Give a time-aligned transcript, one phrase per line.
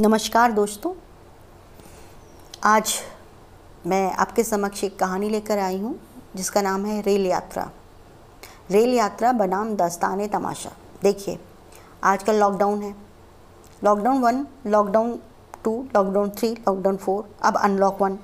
[0.00, 0.92] नमस्कार दोस्तों।
[2.64, 2.92] आज
[3.86, 5.94] मैं आपके समक्ष एक कहानी लेकर आई हूँ,
[6.36, 7.68] जिसका नाम है रेल यात्रा।
[8.70, 10.70] रेल यात्रा बनाम दास्तान तमाशा
[11.02, 11.38] देखिए,
[12.04, 12.94] आजकल लॉकडाउन है।
[13.82, 15.14] Lockdown one, lockdown
[15.64, 18.18] two, lockdown three, lockdown four, अब अनलॉक वन।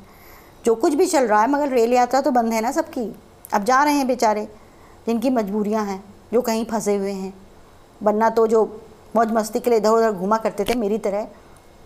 [0.64, 3.10] जो कुछ भी चल रहा है, मगर रेल यात्रा तो बंद है ना सबकी।
[3.54, 4.48] अब जा रहे हैं बेचारे,
[5.06, 7.34] जिनकी मजबूरियाँ हैं, जो कहीं फंसे हुए हैं।
[8.00, 8.64] वरना तो जो
[9.16, 11.28] मौज मस्ती के लिए इधर उधर घूमा करते थे, मेरी तरह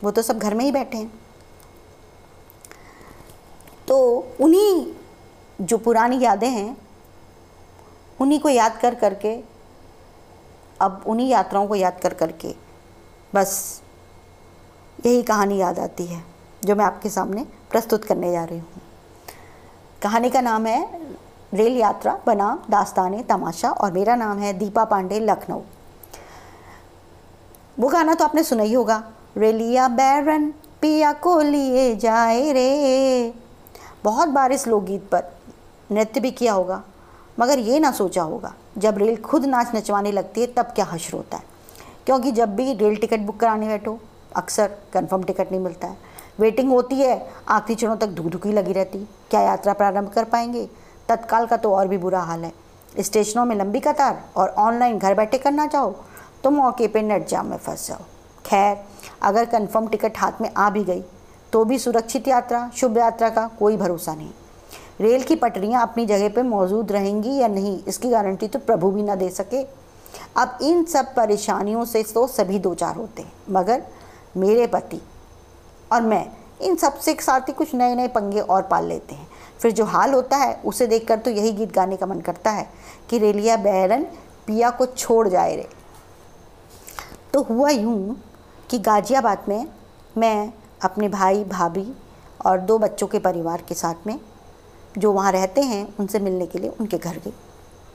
[0.05, 1.13] वो तो सब घर में ही बैठे हैं।
[3.89, 3.99] तो
[4.41, 4.95] उन्हीं
[5.61, 6.77] जो पुरानी यादें हैं,
[8.21, 9.41] उन्हीं को याद कर करके,
[10.81, 12.55] अब उन्हीं यात्राओं को याद कर करके,
[13.35, 13.83] बस
[15.07, 16.25] यही कहानी याद आती है,
[16.65, 18.83] जो मैं आपके सामने प्रस्तुत करने जा रही हूँ।
[20.03, 21.11] कहानी का नाम है
[21.55, 25.61] रेल यात्रा बना दास्तान तमाशा और मेरा नाम है दीपा पांडे लखनऊ।
[27.79, 29.03] वो गाना तो आपने सुना ही होगा।
[29.37, 30.49] रेलिया बैरन,
[30.83, 33.33] पिया को लिए जाए रे।
[34.05, 35.25] बहुत बार इस लोकगीत पर
[35.91, 36.83] नृत्य भी किया होगा,
[37.39, 41.17] मगर ये ना सोचा होगा, जब रेल खुद नाच नचवाने लगती है, तब क्या हश्र
[41.17, 41.45] होता है?
[42.07, 43.99] क्योंकि जब भी रेल टिकट बुक कराने बैठो,
[44.37, 45.97] अक्सर कंफर्म टिकट नहीं मिलता है।
[46.41, 48.99] वेटिंग होती है, आखिरी चरणों तक धुक धुकी लगी रहती
[49.31, 50.69] क्या यात्रा प्रारंभ कर पाएँगे?
[51.09, 52.53] तत्काल का तो और भी बुरा हाल है।
[53.01, 55.95] स्टेशनों में लंबी कतार और ऑनलाइन घर बैठे करना चाहो
[56.45, 57.99] तो मौके पर नेट जाम में फंस जाओ।
[58.45, 58.77] खैर,
[59.23, 61.03] अगर कंफर्म टिकट हाथ में आ भी गई
[61.53, 64.31] तो भी सुरक्षित यात्रा, शुभ यात्रा का कोई भरोसा नहीं।
[65.01, 69.03] रेल की पटरियाँ अपनी जगह पर मौजूद रहेंगी या नहीं, इसकी गारंटी तो प्रभु भी
[69.03, 69.63] ना दे सके।
[70.37, 73.83] अब इन सब परेशानियों से तो सभी दो चार होते हैं, मगर
[74.37, 75.01] मेरे पति
[75.91, 76.27] और मैं,
[76.61, 79.29] इन सबसे एक साथ ही कुछ नए नए पंगे और पाल लेते हैं।
[79.61, 82.69] फिर जो हाल होता है, उसे देखकर तो यही गीत गाने का मन करता है
[83.11, 84.03] कि रेलिया बैरन
[84.47, 85.69] पिया को छोड़ जाए रे।
[87.33, 88.17] तो हुआ यूँ
[88.71, 89.67] कि गाज़ियाबाद में
[90.19, 90.53] मैं,
[90.83, 91.93] अपने भाई भाभी
[92.47, 94.21] और दो बच्चों के परिवार के साथ में
[94.99, 97.33] जो वहाँ रहते हैं, उनसे मिलने के लिए उनके घर गई।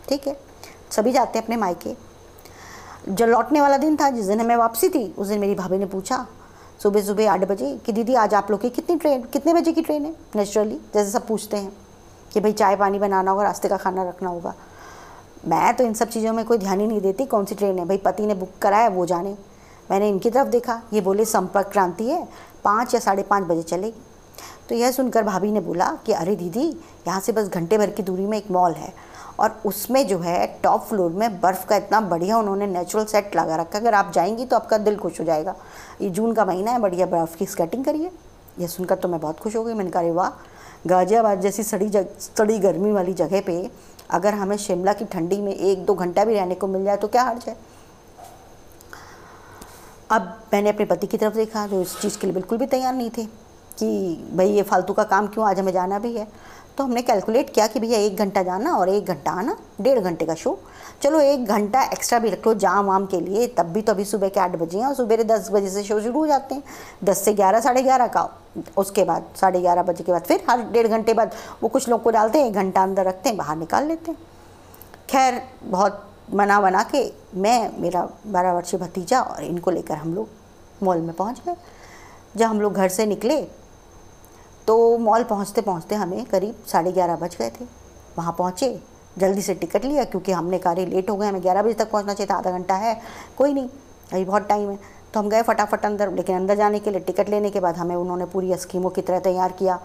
[0.09, 0.39] ठीक है?
[0.91, 1.95] सभी जाते हैं अपने मायके।
[3.09, 5.85] जो लौटने वाला दिन था, जिस दिन हमें वापसी थी, उस दिन मेरी भाभी ने
[5.85, 6.27] पूछा,
[6.83, 9.81] सुबह सुबह आठ बजे, कि दीदी, आज आप लोग की कितनी ट्रेन, कितने बजे की
[9.81, 10.15] ट्रेन है?
[10.35, 11.77] नेचुरली, जैसे सब पूछते हैं
[12.33, 14.53] कि भाई, चाय पानी बनाना होगा, रास्ते का खाना रखना होगा।
[15.47, 17.85] मैं तो इन सब चीज़ों में कोई ध्यान ही नहीं देती, कौन सी ट्रेन है?
[17.85, 19.54] भाई, पति ने बुक कराया, वो जाने।
[19.89, 22.27] मैंने इनकी तरफ़ देखा। ये बोले, संपर्क क्रांति है।
[22.63, 24.01] पाँच या साढ़े पाँच बजे चलेगी
[24.69, 26.67] तो यह सुनकर भाभी ने बोला कि, अरे दीदी,
[27.07, 28.93] यहाँ से बस घंटे भर की दूरी में एक मॉल है
[29.39, 33.55] और उसमें जो है टॉप फ्लोर में बर्फ़ का इतना बढ़िया उन्होंने नेचुरल सेट लगा
[33.55, 35.55] रखा अगर आप जाएँगी तो आपका दिल खुश हो जाएगा।
[36.01, 38.11] ये जून का महीना है, बढ़िया बर्फ़ की स्केटिंग करिए।
[38.59, 40.29] यह सुनकर तो मैं बहुत खुश हो गई। मैंने कहा, अरे वाह!
[40.87, 43.69] गाज़ियाबाद जैसी सड़ी जग, सड़ी गर्मी वाली जगह पे
[44.09, 47.07] अगर हमें शिमला की ठंडी में एक दो घंटा भी रहने को मिल जाए तो
[47.07, 47.55] क्या हर्ज है?
[50.09, 50.21] अब
[50.53, 53.09] मैंने अपने पति की तरफ़ देखा, जो इस चीज़ के लिए बिल्कुल भी तैयार नहीं
[53.09, 53.25] थे
[53.79, 56.27] कि भाई ये फालतू का काम क्यों आज हमें जाना भी है।
[56.77, 60.25] तो हमने कैलकुलेट किया कि भैया एक घंटा जाना और एक घंटा आना, डेढ़ घंटे
[60.25, 60.57] का शो
[61.01, 64.05] चलो एक घंटा एक्स्ट्रा भी रख लो जाम वाम के लिए, तब भी तो अभी
[64.05, 66.63] सुबह के आठ बजे हैं और सुबह दस बजे से शो शुरू हो जाते हैं।
[67.03, 68.29] दस से ग्यारह, साढ़े ग्यारह का।
[68.77, 72.03] उसके बाद, साढ़े ग्यारह बजे के बाद, फिर हर डेढ़ घंटे बाद वो कुछ लोग
[72.03, 74.17] को डालते हैं, एक घंटा अंदर रखते हैं, बाहर निकाल लेते हैं।
[75.09, 77.03] खैर, बहुत मना बना के
[77.35, 80.29] मैं, मेरा बारह वर्षीय भतीजा और इनको लेकर हम लोग
[80.83, 81.55] मॉल में पहुँच गए।
[82.35, 83.41] जब हम लोग घर से निकले
[84.67, 87.65] तो मॉल पहुँचते पहुँचते हमें करीब साढ़े ग्यारह बज गए थे।
[88.17, 88.79] वहाँ पहुँचे,
[89.17, 92.13] जल्दी से टिकट लिया क्योंकि हमने कार्य लेट हो गए हमें ग्यारह बजे तक पहुँचना
[92.13, 92.99] चाहिए था, आधा घंटा है,
[93.37, 93.69] कोई नहीं,
[94.13, 94.79] अभी बहुत टाइम है।
[95.13, 97.95] तो हम गए फटाफट अंदर, लेकिन अंदर जाने के लिए, टिकट लेने के बाद हमें
[97.95, 99.79] उन्होंने पूरी स्कीमों की तरह तैयार किया।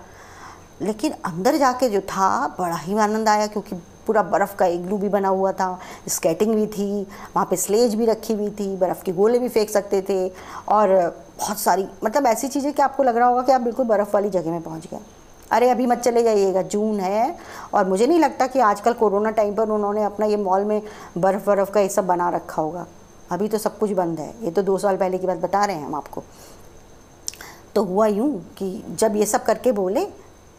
[0.82, 5.08] लेकिन अंदर जाके जो था, बड़ा ही आनंद आया क्योंकि पूरा बर्फ़ का इग्लू भी
[5.08, 5.78] बना हुआ था,
[6.08, 9.70] स्केटिंग भी थी, वहाँ पे स्लेज भी रखी हुई थी, बर्फ़ के गोले भी फेंक
[9.70, 10.28] सकते थे
[10.68, 10.88] और
[11.38, 14.30] बहुत सारी मतलब ऐसी चीज़ें कि आपको लग रहा होगा कि आप बिल्कुल बर्फ़ वाली
[14.30, 15.00] जगह में पहुँच गए।
[15.50, 17.36] अरे अभी मत चले जाइएगा, जून है
[17.74, 20.80] और मुझे नहीं लगता कि आजकल कोरोना टाइम पर उन्होंने अपना ये मॉल में
[21.18, 22.86] बर्फ़ बर्फ़ का ये सब बना रखा होगा।
[23.30, 25.76] अभी तो सब कुछ बंद है, ये तो दो साल पहले की बात बता रहे
[25.76, 26.22] हैं हम आपको।
[27.74, 30.06] तो हुआ यूँ कि जब ये सब करके बोले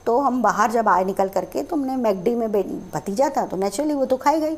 [0.05, 2.51] तो हम बाहर जब आए निकल करके तो हमने मैगडी में
[2.93, 4.57] भतीजा था तो नेचुरली वो तो खाई गई।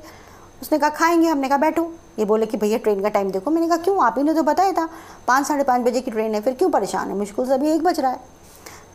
[0.62, 1.28] उसने कहा, खाएँगे?
[1.28, 1.84] हमने कहा, बैठो।
[2.20, 4.04] ये बोले कि, भैया ट्रेन का टाइम देखो। मैंने कहा, क्यों?
[4.04, 4.88] आप ही ने तो बताया था,
[5.28, 7.16] पाँच, साढ़े पाँच बजे की ट्रेन है, फिर क्यों परेशान है?
[7.16, 8.20] मुश्किल से अभी एक बज रहा है।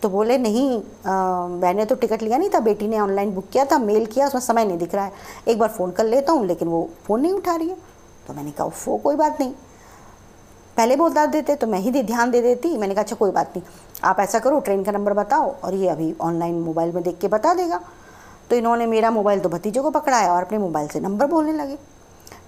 [0.03, 0.81] तो बोले, नहीं
[1.61, 4.41] मैंने तो टिकट लिया नहीं था, बेटी ने ऑनलाइन बुक किया था मेल किया, उसमें
[4.41, 5.13] समय नहीं दिख रहा है।
[5.49, 7.77] एक बार फ़ोन कर लेता हूँ, लेकिन वो फ़ोन नहीं उठा रही है।
[8.29, 9.53] तो मैंने कहा वो कोई बात नहीं।
[10.77, 13.63] पहले बोलता देते तो मैं ही ध्यान दे देती। मैंने कहा अच्छा कोई बात नहीं।
[14.05, 17.29] आप ऐसा करो, ट्रेन का नंबर बताओ और ये अभी ऑनलाइन मोबाइल में देख के
[17.29, 17.81] बता देगा।
[18.51, 21.79] तो इन्होंने मेरा मोबाइल तो भतीजे को पकड़ाया और अपने मोबाइल से नंबर बोलने लगे।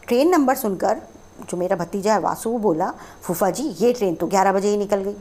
[0.08, 1.00] ट्रेन नंबर सुनकर
[1.50, 2.93] जो मेरा भतीजा है, वासु, बोला,
[3.23, 5.12] फूफा जी, ये ट्रेन तो ग्यारह बजे ही निकल गई।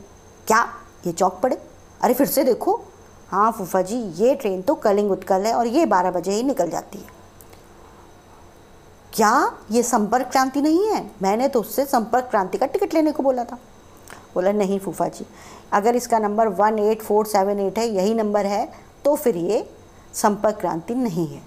[0.46, 0.62] क्या
[1.06, 1.58] ये चौक पड़े?
[2.00, 2.80] अरे फिर से देखो।
[3.28, 6.70] हाँ फूफा जी, ये ट्रेन तो कलिंग उत्कल है और ये बारह बजे ही निकल
[6.70, 7.18] जाती है।
[9.12, 9.32] क्या
[9.70, 11.10] ये संपर्क क्रांति नहीं है?
[11.22, 13.58] मैंने तो उससे संपर्क क्रांति का टिकट लेने को बोला था।
[14.34, 15.26] बोला, नहीं फूफा जी,
[15.72, 18.68] अगर इसका number one eight four seven eight है, यही नंबर है
[19.04, 19.70] तो फिर ये
[20.14, 21.42] संपर्क क्रांति नहीं है।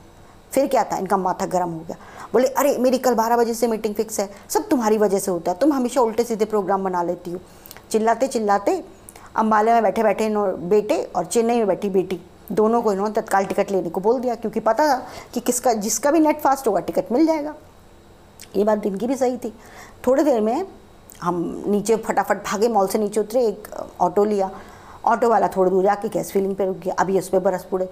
[0.52, 0.98] फिर क्या था?
[0.98, 1.96] इनका माथा गर्म हो गया।
[2.34, 5.52] बोले, अरे, मेरी कल बारह बजे से मीटिंग फिक्स है। सब तुम्हारी वजह से होता
[5.52, 7.40] है। तुम हमेशा उल्टे सीधे प्रोग्राम बना लेती हो।
[7.92, 8.84] चिल्लाते चिल्लाते
[9.36, 10.30] अम्बाले में बैठे बैठे
[10.68, 12.20] बेटे और चेन्नई में बैठी बेटी,
[12.52, 14.96] दोनों को इन्होंने तत्काल टिकट लेने को बोल दिया, क्योंकि पता था
[15.34, 17.56] कि किसका, जिसका भी नेट फास्ट होगा, टिकट मिल जाएगा।
[18.56, 19.54] ये बात दिन की भी सही थी।
[20.08, 20.68] थोड़ी देर में
[21.24, 23.68] हम नीचे फटाफट भागे मॉल से नीचे उतरे, एक
[24.02, 24.52] ऑटो लिया।
[25.06, 27.90] ऑटो वाला थोड़ी दूर जाके गैस फिलिंग पे रुक गया। अभी उस पर बरस पड़े।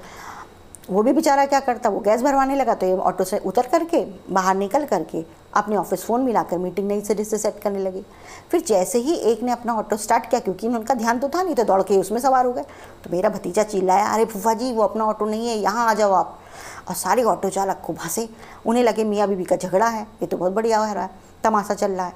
[0.90, 1.90] वो भी बेचारा क्या करता?
[1.90, 5.24] वो गैस भरवाने लगा तो ये ऑटो से उतर करके, बाहर निकल करके
[5.54, 8.04] अपने ऑफ़िस फ़ोन मिलाकर मीटिंग नई सिरे से सेट करने लगे।
[8.52, 11.56] फिर जैसे ही एक ने अपना ऑटो स्टार्ट किया, क्योंकि उनका ध्यान तो था नहीं
[11.56, 12.64] तो दौड़ के उसमें सवार हो गए।
[13.04, 16.12] तो मेरा भतीजा चिल्लाया, अरे फूफा जी, वो अपना ऑटो नहीं है, यहाँ आ जाओ
[16.12, 16.38] आप।
[16.90, 18.28] और सारे ऑटो चालक को हंसे।
[18.66, 21.10] उन्हें लगे, मियाँ बीबी का झगड़ा है, ये तो बहुत बढ़िया हो रहा है,
[21.44, 22.14] तमाशा चल रहा है।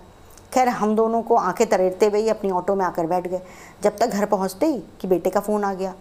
[0.56, 3.42] खैर, हम दोनों को आँखें तरेरते हुए ही अपनी ऑटो में आकर बैठ गए।
[3.84, 5.92] जब तक घर पहुँचते ही कि बेटे का फ़ोन आ गया।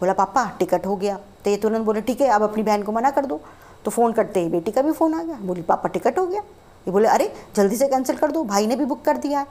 [0.00, 2.92] बोला, पापा, टिकट हो गया। तो ये तुरंत बोले, ठीक है, अब अपनी बहन को
[2.92, 3.40] मना कर दो।
[3.84, 6.40] तो फ़ोन करते ही बेटी का भी फ़ोन आ गया। बोली, पापा, टिकट हो गया?
[6.86, 9.46] ये बोले, अरे, जल्दी से कैंसिल कर दो, भाई ने भी बुक कर दिया है।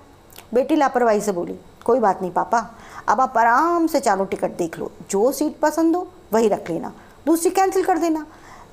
[0.54, 2.72] बेटी लापरवाही से बोली, कोई बात नहीं, पापा,
[3.08, 6.94] अब आप आराम से चारों टिकट देख लो। जो सीट पसंद हो, वही रख लेना।
[7.26, 8.26] दूसरी कैंसिल कर देना।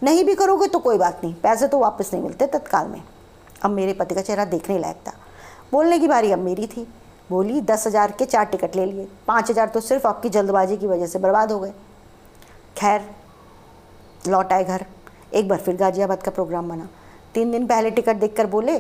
[0.03, 3.03] नहीं भी करोगे तो कोई बात नहीं, पैसे तो वापस नहीं मिलते तत्काल में।
[3.63, 5.13] अब मेरे पति का चेहरा देखने लायक था।
[5.73, 6.87] बोलने की बारी अब मेरी थी।
[7.31, 10.87] बोली, दस हज़ार के चार टिकट ले लिए। पाँच हज़ार तो सिर्फ़ आपकी जल्दबाजी की
[10.87, 11.73] वजह से बर्बाद हो गए।
[12.77, 13.03] खैर,
[14.29, 14.85] लौट आए घर।
[15.35, 16.89] एक बार फिर गाजियाबाद का प्रोग्राम बना।
[17.35, 18.77] तीन दिन पहले टिकट देखकर बोले,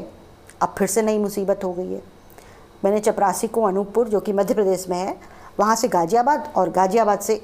[0.62, 2.02] अब फिर से नई मुसीबत हो गई है।
[2.84, 5.16] मैंने चपरासी को अनूपपुर, जो कि मध्य प्रदेश में है,
[5.60, 7.40] वहाँ से गाजियाबाद और गाजियाबाद से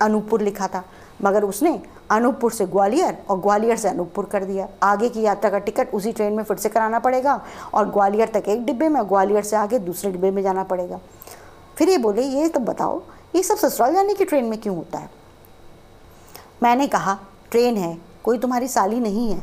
[0.00, 0.84] अनूपपुर लिखा था।
[1.24, 1.80] मगर उसने
[2.10, 6.12] अनूपपुर से ग्वालियर और ग्वालियर से अनूपपुर कर दिया। आगे की यात्रा का टिकट उसी
[6.12, 7.40] ट्रेन में फिर से कराना पड़ेगा
[7.74, 11.00] और ग्वालियर तक एक डिब्बे में ग्वालियर से आगे दूसरे डिब्बे में जाना पड़ेगा।
[11.76, 13.02] फिर ये बोले, ये तो बताओ,
[13.36, 15.10] ये सब ससुराल जाने की ट्रेन में क्यों होता है?
[16.62, 17.18] मैंने कहा,
[17.50, 19.42] ट्रेन है, कोई तुम्हारी साली नहीं है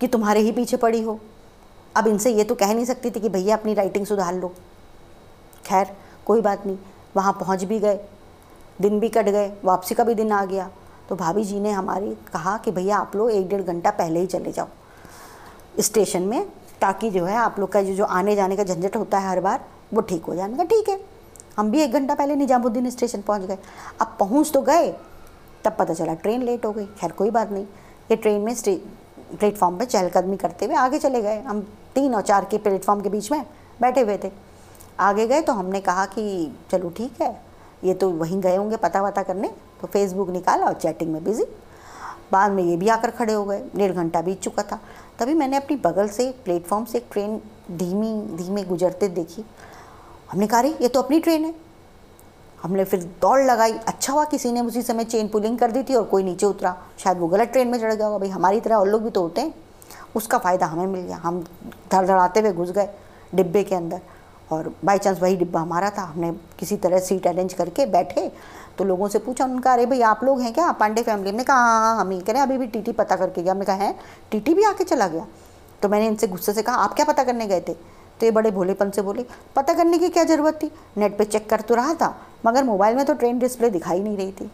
[0.00, 1.18] कि तुम्हारे ही पीछे पड़ी हो।
[1.96, 4.52] अब इनसे ये तो कह नहीं सकती थी कि भैया अपनी राइटिंग सुधार लो।
[5.66, 5.96] खैर,
[6.26, 6.78] कोई बात नहीं,
[7.16, 8.00] वहाँ पहुँच भी गए।
[8.80, 10.70] दिन भी कट गए, वापसी का भी दिन आ गया।
[11.08, 14.26] तो भाभी जी ने हमारी कहा कि भैया आप लोग एक डेढ़ घंटा पहले ही
[14.26, 14.68] चले जाओ।
[15.80, 16.46] स्टेशन में,
[16.80, 19.40] ताकि जो है आप लोग का जो जो आने जाने का झंझट होता है हर
[19.40, 20.98] बार, वो ठीक हो जाने का। ठीक है,
[21.56, 23.58] हम भी एक घंटा पहले निजामुद्दीन स्टेशन पहुँच गए।
[24.00, 24.90] अब पहुँच तो गए,
[25.64, 27.64] तब पता चला ट्रेन लेट हो गई। खैर, कोई बात नहीं,
[28.10, 28.54] ये ट्रेन में
[29.30, 31.60] प्लेटफॉर्म पर चहलकदमी करते हुए आगे चले गए। हम
[31.94, 33.44] तीन और चार के प्लेटफॉर्म के बीच में
[33.80, 34.30] बैठे हुए थे।
[35.00, 36.24] आगे गए तो हमने कहा कि
[36.70, 37.30] चलो ठीक है
[37.84, 39.48] ये तो वहीं गए होंगे पता वता करने
[39.80, 41.44] तो फेसबुक निकाला और चैटिंग में बिज़ी
[42.32, 44.78] बाद में ये भी आकर खड़े हो गए, डेढ़ घंटा बीत चुका था।
[45.18, 47.40] तभी मैंने अपनी बगल से प्लेटफॉर्म से एक ट्रेन
[47.70, 49.44] धीमी, धीमे गुजरते देखी।
[50.32, 51.54] हमने कहा ये तो अपनी ट्रेन है।
[52.62, 55.94] हमने फिर दौड़ लगाई। अच्छा हुआ किसी ने उसी समय चेन पुलिंग कर दी थी
[55.94, 58.76] और कोई नीचे उतरा। शायद वो गलत ट्रेन में चढ़ गया होगा। भाई, हमारी तरह
[58.76, 59.54] और लोग भी तो होते हैं।
[60.16, 61.40] उसका फ़ायदा हमें मिल गया। हम
[61.92, 62.88] धड़धड़ाते हुए घुस गए
[63.34, 64.00] डिब्बे के अंदर।
[64.52, 68.30] और बाई चांस वही डिब्बा हमारा था। हमने किसी तरह सीट अरेंज करके बैठे
[68.78, 70.70] तो लोगों से पूछा, उनका, अरे भाई, आप लोग हैं क्या?
[70.72, 73.52] पांडे फैमिली में कहा हाँ हाँ हम ही करें अभी भी टीटी पता करके गया।
[73.52, 73.94] हमने कहा, है?
[74.30, 75.26] टीटी भी आके चला गया?
[75.82, 77.74] तो मैंने इनसे गुस्से से कहा, आप क्या पता करने गए थे?
[77.74, 79.24] तो ये बड़े भोलेपन से बोले,
[79.56, 80.70] पता करने की क्या ज़रूरत थी?
[80.98, 82.14] नेट पे चेक कर तो रहा था,
[82.46, 84.50] मगर मोबाइल में तो ट्रेन डिस्प्ले दिखाई नहीं रही थी।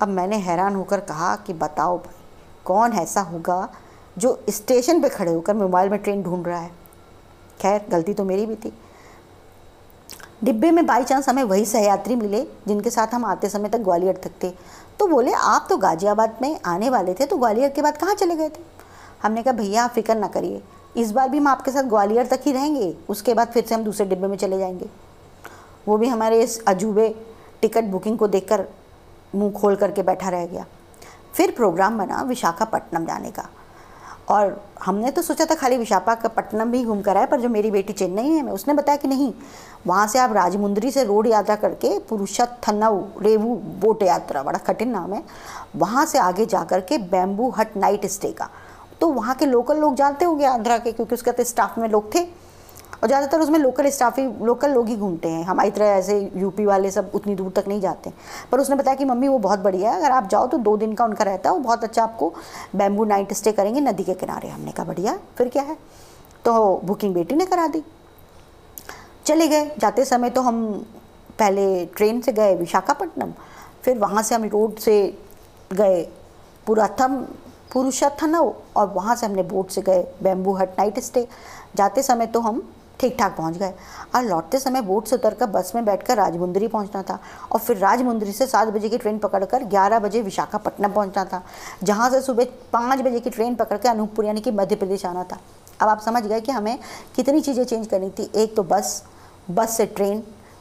[0.00, 2.14] अब मैंने हैरान होकर कहा कि बताओ भाई,
[2.64, 3.68] कौन ऐसा होगा
[4.16, 6.70] जो स्टेशन पे खड़े होकर मोबाइल में ट्रेन ढूंढ रहा है?
[7.62, 8.72] खैर, गलती तो मेरी भी थी।
[10.44, 14.16] डिब्बे में बाई चांस हमें वही सहयात्री मिले, जिनके साथ हम आते समय तक ग्वालियर
[14.16, 14.50] तक थे।
[14.98, 18.36] तो बोले, आप तो गाजियाबाद में आने वाले थे तो ग्वालियर के बाद कहाँ चले
[18.36, 18.60] गए थे?
[19.22, 20.62] हमने कहा, भैया आप फ़िक्र ना करिए।
[20.96, 23.84] इस बार भी हम आपके साथ ग्वालियर तक ही रहेंगे, उसके बाद फिर से हम
[23.84, 24.88] दूसरे डिब्बे में चले जाएँगे।
[25.88, 27.24] वो भी हमारे इस अजूबे
[27.60, 28.66] टिकट बुकिंग को देखकर
[29.34, 30.66] मुँह खोल करके बैठा रह गया।
[31.34, 33.48] फिर प्रोग्राम बना विशाखापट्टनम जाने का।
[34.28, 37.92] और हमने तो सोचा था खाली विशाखापट्टनम भी घूम कर आए, पर जो मेरी बेटी
[37.92, 39.32] चेन्नई है, मैं उसने बताया कि नहीं,
[39.86, 45.12] वहाँ से आप राजमुंदरी से रोड यात्रा करके पुरुषथनऊ रेवू बोट यात्रा, बड़ा कठिन नाम
[45.12, 45.22] है,
[45.76, 48.48] वहाँ से आगे जा कर के बैम्बू हट नाइट स्टे का।
[49.00, 52.14] तो वहाँ के लोकल लोग जानते होंगे आंध्रा के, क्योंकि उसके तो स्टाफ में लोग
[52.14, 52.26] थे।
[53.02, 56.64] और ज़्यादातर उसमें लोकल स्टाफ ही लोकल लोग ही घूमते हैं। हमारी तरह ऐसे यूपी
[56.66, 58.12] वाले सब उतनी दूर तक नहीं जाते।
[58.52, 60.92] पर उसने बताया कि मम्मी वो बहुत बढ़िया है। अगर आप जाओ तो दो दिन
[60.94, 62.32] का उनका रहता है। वो बहुत अच्छा आपको
[62.76, 65.76] बैम्बू नाइट स्टे करेंगे नदी के किनारे। हमने कहा, बढ़िया, फिर क्या है?
[66.44, 67.82] तो बुकिंग बेटी ने करा दी।
[69.26, 70.62] चले गए। जाते समय तो हम
[71.38, 73.32] पहले ट्रेन से गए विशाखापट्टनम।
[73.82, 74.94] फिर वहाँ से हम रोड से
[75.70, 76.02] गए
[76.66, 77.16] पुराथम
[77.72, 81.26] पुरुषाथनव और वहाँ से हमने बोट से गए बैम्बू हट नाइट स्टे
[81.76, 82.62] जाते समय तो हम
[83.02, 83.72] ठीक ठाक पहुँच गए।
[84.14, 87.18] और लौटते समय बोट से उतरकर बस में बैठकर राजमुंदरी पहुँचना था
[87.52, 91.42] और फिर राजमुंदरी से सात बजे की ट्रेन पकड़कर ग्यारह बजे विशाखापट्टनम पहुँचना था,
[91.82, 95.24] जहाँ से सुबह पाँच बजे की ट्रेन पकड़ के अनूपपुर यानी कि मध्य प्रदेश आना
[95.24, 95.38] था।
[95.80, 96.78] अब आप समझ गए कि हमें
[97.16, 99.02] कितनी चीज़ें चेंज करनी थी। एक तो बस
[99.50, 100.18] बस से ट्रेन,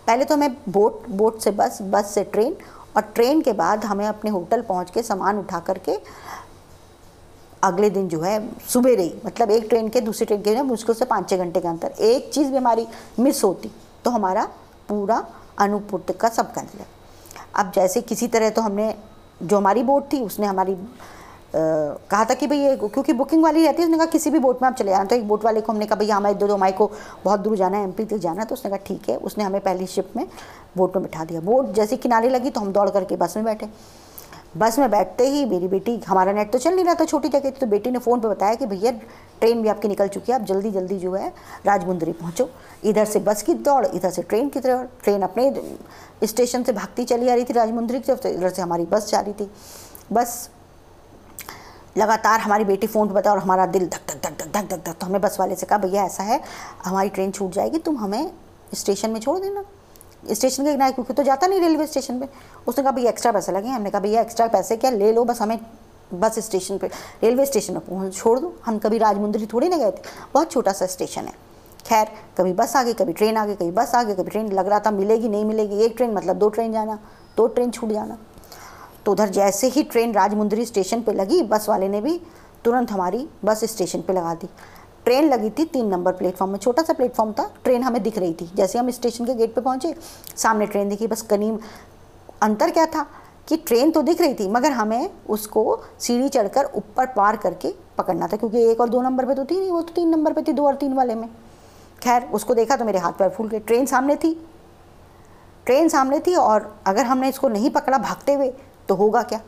[0.08, 2.56] पहले तो हमें बोट बोट से बस बस से ट्रेन
[2.96, 5.98] और ट्रेन के बाद हमें अपने होटल पहुँच के सामान उठा करके
[7.64, 10.96] अगले दिन जो है सुबह रही। मतलब एक ट्रेन के दूसरी ट्रेन के ना मुश्किल
[10.96, 12.88] से पाँच छः घंटे के अंतर एक चीज़ भी हमारी
[13.20, 13.72] मिस होती
[14.06, 14.46] तो हमारा
[14.90, 15.24] पूरा
[15.60, 16.86] अनूपपुर का सब कर लिया
[17.56, 18.94] अब जैसे किसी तरह तो हमने
[19.44, 20.78] जो हमारी बोट थी उसने हमारी आ,
[21.52, 24.62] कहा था कि भाई ये क्योंकि बुकिंग वाली रहती है उसने कहा किसी भी बोट
[24.62, 26.54] में आप चले जाना। तो एक बोट वाले को हमने कहा भैया हमारे दो दो
[26.56, 26.90] हमारे को
[27.26, 29.88] बहुत दूर जाना है एमपी तक जाना तो उसने कहा ठीक है। उसने हमें पहली
[29.88, 30.26] शिप में
[30.78, 33.68] बोट में बिठा दिया। बोट जैसे किनारे लगी तो हम दौड़ करके बस में बैठे।
[34.54, 37.50] बस में बैठते ही मेरी बेटी, हमारा नेट तो चल नहीं रहा था छोटी जगह
[37.52, 38.92] तो बेटी ने फ़ोन पे बताया कि भैया,
[39.40, 41.30] ट्रेन भी आपकी निकल चुकी है, आप जल्दी जल्दी जो है,
[41.66, 42.50] राजमुंदरी पहुँचो।
[42.84, 47.06] इधर से बस की दौड़, इधर से ट्रेन की तरफ़, ट्रेन अपने स्टेशन से भागती
[47.06, 49.50] चली आ रही थी राजमुंदरी की तरफ़ तो इधर से हमारी बस जा रही थी।
[50.14, 50.50] बस
[51.98, 54.86] लगातार हमारी बेटी फ़ोन पर बता और हमारा दिल धक धक धक धक धक धक
[54.86, 56.42] धक तो हमें बस वाले से कहा, भैया, ऐसा है,
[56.86, 58.32] हमारी ट्रेन छूट जाएगी, तुम हमें
[58.74, 59.64] स्टेशन में छोड़ देना।
[60.24, 62.28] स्टेशन के किनारे, क्योंकि तो जाता नहीं रेलवे स्टेशन पे।
[62.68, 64.92] उसने कहा, भैया एक्स्ट्रा पैसे लगे हमने कहा, भैया एक्स्ट्रा पैसे क्या?
[64.92, 65.60] ले लो, बस हमें
[66.14, 66.88] बस स्टेशन पे,
[67.24, 70.02] रेलवे स्टेशन पर पहुँच, छोड़ दो। हम कभी राजमुंदरी थोड़ी ना गए थे।
[70.34, 71.34] बहुत छोटा सा स्टेशन है।
[71.86, 74.52] खैर, कभी बस आ गई, कभी ट्रेन आ गई, कभी बस आ गई, कभी ट्रेन,
[74.52, 77.00] लग रहा था मिलेगी, नहीं मिलेगी, एक ट्रेन मतलब दो ट्रेन जाना,
[77.38, 78.18] दो ट्रेन छूट जाना।
[79.06, 82.22] तो उधर जैसे ही ट्रेन राजमुंदरी स्टेशन पे लगी, बस वाले ने भी
[82.64, 84.50] तुरंत हमारी बस स्टेशन पे लगा दी।
[85.06, 88.34] ट्रेन लगी थी तीन नंबर प्लेटफॉर्म में, छोटा सा प्लेटफॉर्म था, ट्रेन हमें दिख रही
[88.34, 89.96] थी। जैसे हम स्टेशन के गेट पे पहुँचे,
[90.36, 91.58] सामने ट्रेन दिखी, बस कनीम
[92.42, 93.06] अंतर क्या था
[93.48, 98.28] कि ट्रेन तो दिख रही थी, मगर हमें उसको सीढ़ी चढ़कर ऊपर पार करके पकड़ना
[98.28, 100.42] था, क्योंकि एक और दो नंबर पे तो थी नहीं, वो तो तीन नंबर पे
[100.42, 101.30] थी, दो और तीन वाले में।
[102.02, 104.34] खैर, उसको देखा तो मेरे हाथ पैर फूल गए। ट्रेन सामने थी।
[105.66, 108.48] ट्रेन सामने थी और अगर हमने इसको नहीं पकड़ा भागते हुए
[108.90, 109.40] तो होगा क्या?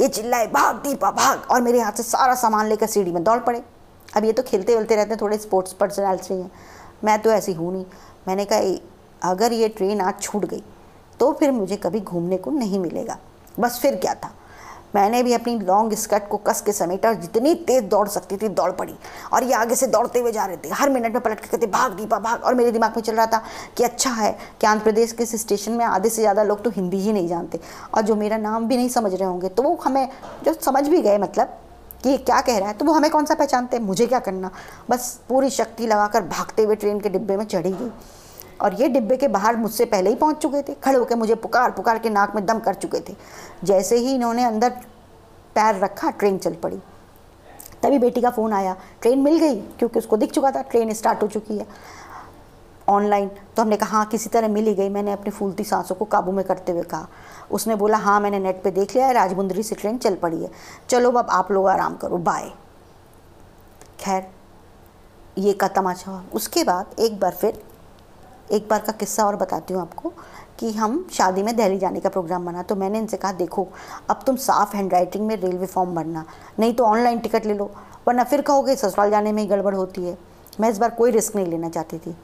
[0.00, 1.46] ये चिल्लाए, भाग दीपा, भाग!
[1.50, 3.62] और मेरे हाथ से सारा सामान लेकर सीढ़ी में दौड़ पड़े।
[4.16, 6.50] अब ये तो खेलते वेलते रहते हैं, थोड़े स्पोर्ट्स पर्सनैलिटी हैं
[7.04, 7.84] मैं तो ऐसी हूँ नहीं।
[8.28, 10.62] मैंने कहा अगर ये ट्रेन आज छूट गई
[11.20, 13.18] तो फिर मुझे कभी घूमने को नहीं मिलेगा।
[13.56, 14.32] बस फिर क्या था?
[14.94, 18.48] मैंने भी अपनी लॉन्ग स्कर्ट को कस के समेटा और जितनी तेज़ दौड़ सकती थी,
[18.50, 18.94] दौड़ पड़ी।
[19.32, 21.66] और ये आगे से दौड़ते हुए जा रहे थे। हर मिनट में पलट के कहते,
[21.66, 23.42] भाग दीपा, भाग। और मेरे दिमाग में चल रहा था
[23.76, 24.30] कि अच्छा है
[24.60, 27.28] कि आंध्र प्रदेश के इस स्टेशन में आधे से ज़्यादा लोग तो हिंदी ही नहीं
[27.28, 27.60] जानते।
[27.94, 30.08] और जो मेरा नाम भी नहीं समझ रहे होंगे तो वो हमें
[30.44, 31.58] जो समझ भी गए मतलब
[32.06, 32.74] कि ये क्या कह रहा है?
[32.74, 33.84] तो वो हमें कौन सा पहचानते हैं?
[33.84, 34.50] मुझे क्या करना?
[34.90, 37.90] बस पूरी शक्ति लगाकर भागते हुए ट्रेन के डिब्बे में चढ़ी गई।
[38.60, 41.70] और ये डिब्बे के बाहर मुझसे पहले ही पहुँच चुके थे। खड़े होकर मुझे पुकार
[41.70, 43.16] पुकार के नाक में दम कर चुके थे।
[43.64, 44.70] जैसे ही इन्होंने अंदर
[45.54, 46.76] पैर रखा, ट्रेन चल पड़ी।
[47.82, 51.22] तभी बेटी का फ़ोन आया। ट्रेन मिल गई, क्योंकि उसको दिख चुका था, ट्रेन स्टार्ट
[51.22, 51.66] हो चुकी है।
[52.88, 56.04] ऑनलाइन तो हमने कहा हाँ किसी तरह मिल ही गई। मैंने अपनी फूलती सांसों को
[56.04, 57.08] काबू में करते हुए कहा।
[57.50, 60.50] उसने बोला हाँ मैंने नेट पे देख लिया है, राजमुंदरी से ट्रेन चल पड़ी है।
[60.88, 62.50] चलो अब आप लोग आराम करो बाय
[64.00, 64.26] खैर,
[65.38, 67.62] ये का तमाशा हुआ। उसके बाद एक बार फिर,
[68.52, 70.12] एक बार का किस्सा और बताती हूँ आपको
[70.58, 73.66] कि हम शादी में दिल्ली जाने का प्रोग्राम बना तो मैंने इनसे कहा, देखो,
[74.10, 76.24] अब तुम साफ़ हैंड राइटिंग में रेलवे फॉर्म भरना,
[76.58, 77.70] नहीं तो ऑनलाइन टिकट ले लो,
[78.08, 80.16] वरना फिर कहोगे, ससुराल जाने में ही गड़बड़ होती है।
[80.60, 82.16] मैं इस बार कोई रिस्क नहीं लेना चाहती थी।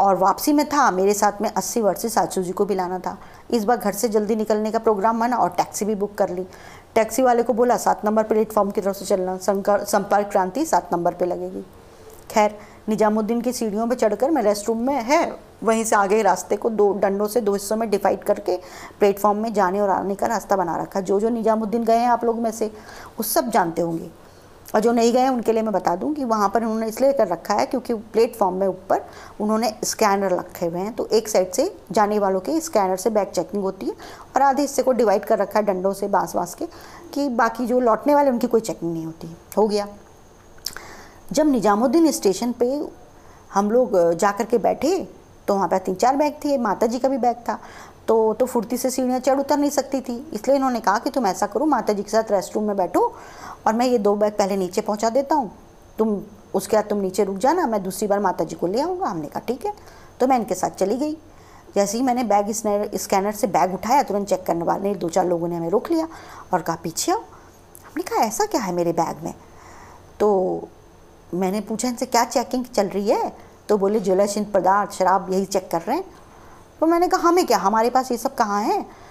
[0.00, 2.98] और वापसी में था, मेरे साथ में अस्सी वर्ष से सासू जी को भी लाना
[2.98, 3.16] था।
[3.50, 6.46] इस बार घर से जल्दी निकलने का प्रोग्राम बना और टैक्सी भी बुक कर ली।
[6.94, 11.14] टैक्सी वाले को बोला, सात नंबर प्लेटफॉर्म की तरफ़ से चलना संपर्क क्रांति सात नंबर
[11.14, 11.64] पर लगेगी।
[12.30, 16.56] खैर, निजामुद्दीन की सीढ़ियों पे चढ़कर मैं रेस्ट रूम में है, वहीं से आगे रास्ते
[16.56, 18.56] को दो, डंडों से दो हिस्सों में डिवाइड करके
[19.00, 22.24] प्लेटफॉर्म में जाने और आने का रास्ता बना रखा। जो जो निजामुद्दीन गए हैं आप
[22.24, 24.10] लोग में से वो सब जानते होंगे।
[24.74, 27.28] और जो नहीं गए उनके लिए मैं बता दूँ कि वहाँ पर उन्होंने इसलिए कर
[27.28, 29.04] रखा है क्योंकि प्लेटफॉर्म में ऊपर
[29.40, 33.28] उन्होंने स्कैनर रखे हुए हैं। तो एक साइड से जाने वालों के स्कैनर से बैग
[33.28, 33.92] चेकिंग होती है
[34.36, 36.66] और आधे हिस्से को डिवाइड कर रखा है डंडों से बाँस बाँस के,
[37.14, 39.88] कि बाकी जो लौटने वाले उनकी कोई चेकिंग नहीं होती। हो गया।
[41.32, 42.66] जब निजामुद्दीन स्टेशन पे
[43.54, 44.98] हम लोग जा के बैठे
[45.48, 47.58] तो वहाँ पर तीन चार बैग थे माता जी का भी बैग था
[48.08, 51.26] तो तो फुर्ती से सीढ़ियाँ चढ़ उतर नहीं सकती थी। इसलिए इन्होंने कहा कि तुम
[51.26, 53.02] ऐसा करो माता जी के साथ रेस्ट रूम में बैठो
[53.66, 55.52] और मैं ये दो बैग पहले नीचे पहुँचा देता हूँ।
[55.98, 56.22] तुम
[56.54, 59.26] उसके बाद तुम नीचे रुक जाना, मैं दूसरी बार माता जी को ले आऊँगा। हमने
[59.26, 59.72] कहा, ठीक है।
[60.20, 61.16] तो मैं इनके साथ चली गई।
[61.74, 62.50] जैसे ही मैंने बैग
[62.96, 66.08] स्कैनर से बैग उठाया, तुरंत चेक करने वाले दो चार लोगों ने हमें रोक लिया
[66.52, 69.34] और कहा, पीछे आओ। हमने कहा, ऐसा क्या है मेरे बैग में?
[70.20, 70.68] तो
[71.34, 73.36] मैंने पूछा, इनसे क्या चेकिंग चल रही है?
[73.68, 76.04] तो बोले, ज्वेलर्स पदार्थ, शराब, यही चेक कर रहे हैं।
[76.80, 77.58] तो मैंने कहा, हमें क्या?
[77.58, 79.03] हमारे पास ये सब कहाँ है?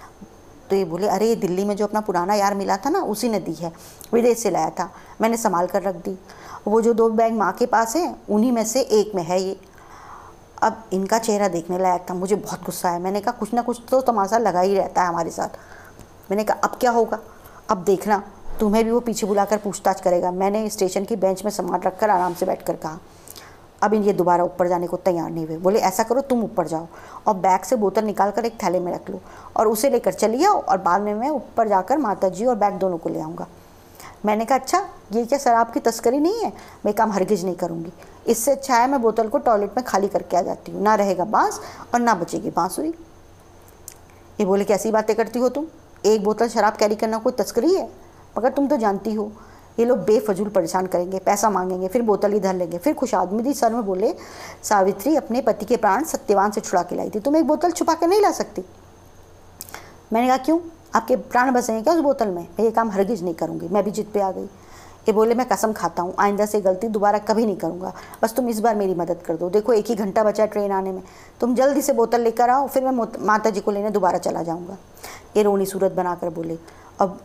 [0.74, 3.38] तो ये बोले, अरे, दिल्ली में जो अपना पुराना यार मिला था ना, उसी ने
[3.40, 3.72] दी है।
[4.12, 6.18] विदेश से लाया था। मैंने संभाल कर रख दी।
[6.66, 9.60] वो जो दो बैग माँ के पास है, उन्हीं में से एक में है ये।
[10.62, 13.80] अब इनका चेहरा देखने लायक था। मुझे बहुत गुस्सा आया। मैंने कहा, कुछ ना कुछ
[13.90, 15.48] तो तमाशा लगा ही रहता है हमारे साथ।
[16.30, 17.18] मैंने कहा, अब क्या होगा?
[17.68, 18.22] अब देखना।
[18.60, 22.34] तुम्हें भी वो पीछे बुलाकर पूछताछ करेगा। मैंने स्टेशन की बेंच में सामान रखकर आराम
[22.34, 22.98] से बैठ कर कहा।
[23.84, 26.86] अब ये दोबारा ऊपर जाने को तैयार नहीं हुए। बोले, ऐसा करो, तुम ऊपर जाओ
[27.26, 29.20] और बैग से बोतल निकाल कर एक थैले में रख लो
[29.56, 32.74] और उसे लेकर चली आओ और बाद में मैं ऊपर जाकर माता जी और बैग
[32.74, 33.46] दोनों को ले आऊँगा।
[34.26, 34.78] मैंने कहा अच्छा
[35.12, 36.52] ये क्या शराब की तस्करी नहीं है?
[36.86, 37.92] मैं काम हरगिज नहीं करूँगी।
[38.26, 41.24] इससे अच्छा है, मैं बोतल को टॉयलेट में खाली करके आ जाती हूँ। ना रहेगा
[41.24, 41.60] बाँस
[41.94, 42.94] और ना बचेगी बाँसुरी।
[44.40, 45.66] ये बोले, कैसी बातें करती हो तुम?
[46.06, 47.88] एक बोतल शराब कैरी करना कोई तस्करी है?
[48.38, 49.30] मगर तुम तो जानती हो
[49.78, 53.44] ये लोग बेफजूल परेशान करेंगे, पैसा मांगेंगे, फिर बोतल ही धर लेंगे। फिर खुश आदमी
[53.44, 54.14] थी सर में बोले,
[54.62, 57.94] सावित्री, अपने पति के प्राण सत्यवान से छुड़ा के लाई थी। तुम एक बोतल छुपा
[57.94, 58.64] के नहीं ला सकती?
[60.12, 60.60] मैंने कहा, क्यों?
[60.94, 62.42] आपके प्राण बसेंगे क्या उस बोतल में?
[62.42, 64.44] मैं ये काम हरगिज नहीं करूँगी। मैं भी जिद पे आ गई।
[65.08, 68.48] ये बोले, मैं कसम खाता हूँ। आइंदा से गलती दोबारा कभी नहीं करूँगा। बस तुम
[68.48, 71.02] इस बार मेरी मदद कर दो। देखो, एक ही घंटा बचा ट्रेन आने में।
[71.40, 74.76] तुम जल्दी से बोतल लेकर आओ, फिर मैं माता जी को लेने दोबारा चला जाऊँगा।
[75.36, 76.58] ये रोनी सूरत बनाकर बोले।
[77.00, 77.18] अब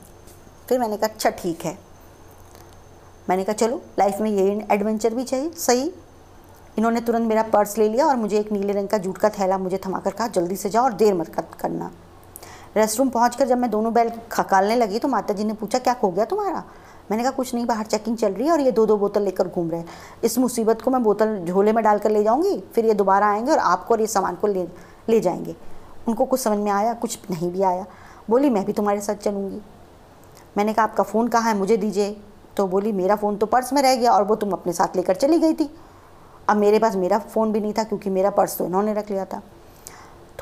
[0.70, 1.88] फिर मैंने कहा अच्छा ठीक है।
[3.30, 5.92] मैंने कहा, चलो लाइफ में ये एडवेंचर भी चाहिए। सही।
[6.78, 9.58] इन्होंने तुरंत मेरा पर्स ले लिया और मुझे एक नीले रंग का जूट का थैला
[9.58, 11.92] मुझे थमाकर कहा, जल्दी से जाओ और देर मत करना।
[12.78, 15.94] रेस्ट रूम पहुँच जब मैं दोनों बैल खकालने लगी तो माता जी ने पूछा, क्या
[15.94, 16.64] खो गया तुम्हारा?
[17.12, 19.48] मैंने कहा, कुछ नहीं, बाहर चेकिंग चल रही है और ये दो दो बोतल लेकर
[19.48, 19.88] घूम रहे हैं।
[20.24, 23.58] इस मुसीबत को मैं बोतल झोले में डालकर ले जाऊँगी, फिर ये दोबारा आएँगे और
[23.58, 24.68] आपको और ये सामान को ले
[25.10, 25.56] ले जाएँगे।
[26.08, 27.86] उनको कुछ समझ में आया, कुछ नहीं भी आया।
[28.30, 29.62] बोली, मैं भी तुम्हारे साथ चलूँगी।
[30.58, 31.58] मैंने कहा, आपका फ़ोन कहाँ है?
[31.58, 32.22] मुझे दीजिए।
[32.60, 35.16] तो बोली, मेरा फ़ोन तो पर्स में रह गया और वो तुम अपने साथ लेकर
[35.16, 35.70] चली गई थी।
[36.50, 39.25] अब मेरे पास मेरा फ़ोन भी नहीं था क्योंकि मेरा पर्स तो इन्होंने रख लिया
[39.25, 39.42] था।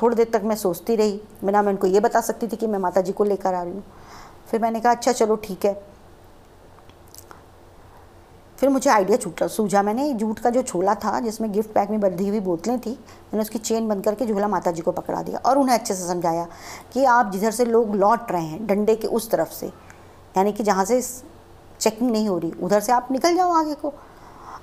[0.02, 2.78] थोड़ी देर तक मैं सोचती रही, बिना मैं उनको ये बता सकती थी कि मैं
[2.78, 3.84] माता जी को लेकर आ रही हूँ।
[4.50, 5.74] फिर मैंने कहा अच्छा चलो ठीक है।
[8.58, 12.00] फिर मुझे आइडिया छूटा, सूझा। मैंने जूट का जो छोला था, जिसमें गिफ्ट पैक में
[12.00, 15.38] बंधी हुई बोतलें थी, मैंने उसकी चेन बंद करके झोला माता जी को पकड़ा दिया
[15.40, 16.46] और उन्हें अच्छे से समझाया
[16.92, 20.62] कि आप जिधर से लोग लौट रहे हैं, डंडे के उस तरफ़ से, यानी कि
[20.64, 21.00] जहाँ से
[21.80, 23.92] चेकिंग नहीं हो रही। उधर से आप निकल जाओ आगे को।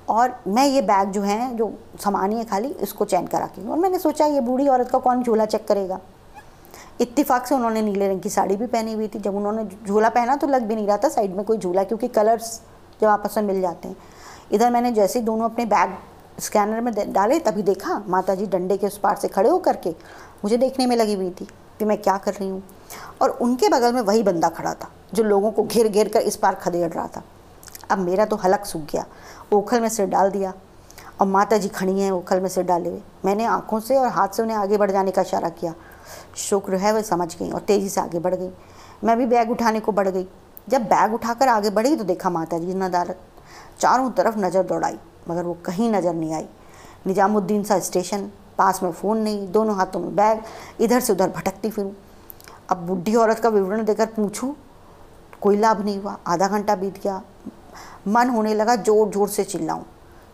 [0.08, 3.68] और मैं ये बैग जो है, जो सामान ही है खाली, इसको चैन करा के।
[3.68, 5.98] और मैंने सोचा, ये बूढ़ी औरत का कौन झोला चेक करेगा?
[7.00, 10.36] इत्तेफाक से उन्होंने नीले रंग की साड़ी भी पहनी हुई थी। जब उन्होंने झोला पहना
[10.36, 12.60] तो लग भी नहीं रहा था साइड में कोई झूला, क्योंकि कलर्स
[13.00, 13.96] जब आपस में मिल जाते हैं।
[14.52, 15.96] इधर मैंने जैसे ही दोनों अपने बैग
[16.40, 19.90] स्कैनर में डाले, तभी देखा माता जी डंडे के उस पार से खड़े होकर के
[20.44, 21.48] मुझे देखने में लगी हुई थी
[21.78, 22.62] कि मैं क्या कर रही हूँ।
[23.22, 26.36] और उनके बगल में वही बंदा खड़ा था। जो लोगों को घेर घेर कर इस
[26.36, 27.22] पार खदेड़ रहा था।
[27.90, 29.04] अब मेरा तो हलक सूख गया।
[29.52, 30.52] ओखल में सिर डाल दिया
[31.20, 34.28] और माता जी खड़ी हैं ओखल में सिर डाले हुए। मैंने आँखों से और हाथ
[34.28, 35.74] से उन्हें आगे बढ़ जाने का इशारा किया।
[36.38, 38.50] शुक्र है वह समझ गई और तेज़ी से आगे बढ़ गई।
[39.04, 40.26] मैं भी बैग उठाने को बढ़ गई।
[40.68, 43.18] जब बैग उठाकर आगे बढ़ी तो देखा माता जी नदारत
[43.80, 46.46] चारों तरफ़ नज़र दौड़ाई, मगर वो कहीं नज़र नहीं आई।
[47.06, 50.40] निजामुद्दीन सा स्टेशन, पास में फ़ोन नहीं, दोनों हाथों में बैग,
[50.80, 51.92] इधर से उधर भटकती फिरूँ।
[52.70, 54.54] अब बुढ़ी औरत का विवरण देकर पूछूँ
[55.42, 57.22] कोई लाभ नहीं हुआ। आधा घंटा बीत गया।
[58.08, 59.82] मन होने लगा ज़ोर ज़ोर से चिल्लाऊं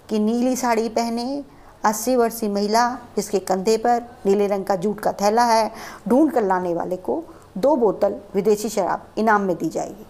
[0.08, 1.44] कि नीली साड़ी पहने
[1.84, 5.70] अस्सी वर्षीय महिला जिसके कंधे पर नीले रंग का जूट का थैला है,
[6.08, 7.22] ढूंढ कर लाने वाले को
[7.58, 10.06] दो बोतल विदेशी शराब इनाम में दी जाएगी।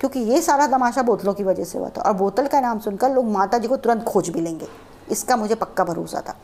[0.00, 3.12] क्योंकि ये सारा तमाशा बोतलों की वजह से हुआ था। और बोतल का नाम सुनकर
[3.12, 4.68] लोग माता जी को तुरंत खोज भी लेंगे।
[5.10, 6.36] इसका मुझे पक्का भरोसा था।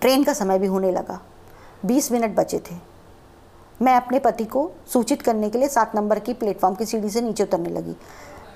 [0.00, 1.20] ट्रेन का समय भी होने लगा।
[1.86, 2.74] बीस मिनट बचे थे।
[3.82, 7.20] मैं अपने पति को सूचित करने के लिए सात नंबर की प्लेटफॉर्म की सीढ़ी से
[7.20, 7.96] नीचे उतरने लगी।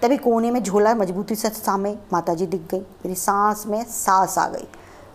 [0.03, 4.39] तभी कोने में झोला मजबूती से सामने माता जी दिख गई। मेरी सांस में सांस
[4.39, 4.69] आ गई।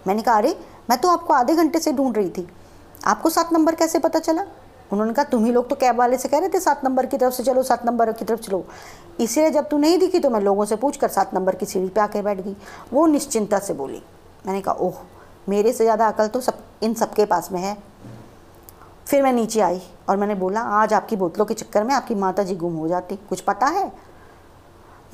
[0.08, 2.48] मैंने कहा, अरे, मैं तो आपको आधे घंटे से ढूंढ रही थी।
[3.06, 4.46] आपको सात नंबर कैसे पता चला?
[4.92, 7.18] उन्होंने कहा, तुम ही लोग तो कैब वाले से कह रहे थे सात नंबर की
[7.18, 8.66] तरफ़ से चलो, सात नंबर की तरफ़ चलो।
[9.20, 11.90] इसलिए जब तू नहीं दिखी तो मैं लोगों से पूछ कर सात नंबर की सीढ़ी
[11.90, 12.56] पे आके बैठ गई।
[12.94, 14.02] वो निश्चिंता से बोली।
[14.46, 14.94] मैंने कहा, ओह,
[15.50, 17.91] मेरे से ज़्यादा अकल तो सब, इन सबके पास में है।
[19.12, 22.44] फिर मैं नीचे आई और मैंने बोला, आज आपकी बोतलों के चक्कर में आपकी माता
[22.44, 23.88] जी गुम हो जाती। कुछ पता है?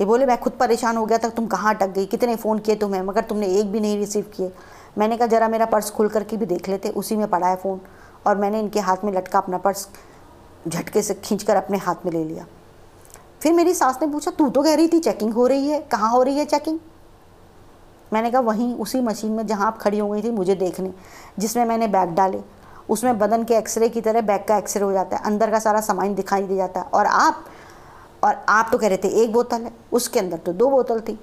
[0.00, 2.06] ये बोले, मैं खुद परेशान हो गया था। तुम कहाँ अटक गई?
[2.06, 3.02] कितने फ़ोन किए तुम्हें?
[3.02, 4.52] मगर तुमने एक भी नहीं रिसीव किए।
[4.98, 7.80] मैंने कहा, ज़रा मेरा पर्स खुल करके भी देख लेते। उसी में पड़ा है फ़ोन।
[8.26, 9.88] और मैंने इनके हाथ में लटका अपना पर्स
[10.68, 12.46] झटके से खींच कर अपने हाथ में ले लिया।
[13.40, 16.10] फिर मेरी सास ने पूछा, तू तो कह रही थी चेकिंग हो रही है। कहाँ
[16.10, 16.78] हो रही है चेकिंग
[18.12, 20.94] मैंने कहा, वहीं, उसी मशीन में जहाँ आप खड़ी हो गई थी, मुझे देखने,
[21.38, 22.57] जिसमें मैंने बैग डाले।
[22.88, 25.80] उसमें बदन के एक्सरे की तरह बैक का एक्सरे हो जाता है, अंदर का सारा
[25.82, 27.44] सामान दिखाई दे जाता है। और आप
[28.24, 31.18] और आप तो कह रहे थे एक बोतल है, उसके अंदर तो दो बोतल थी।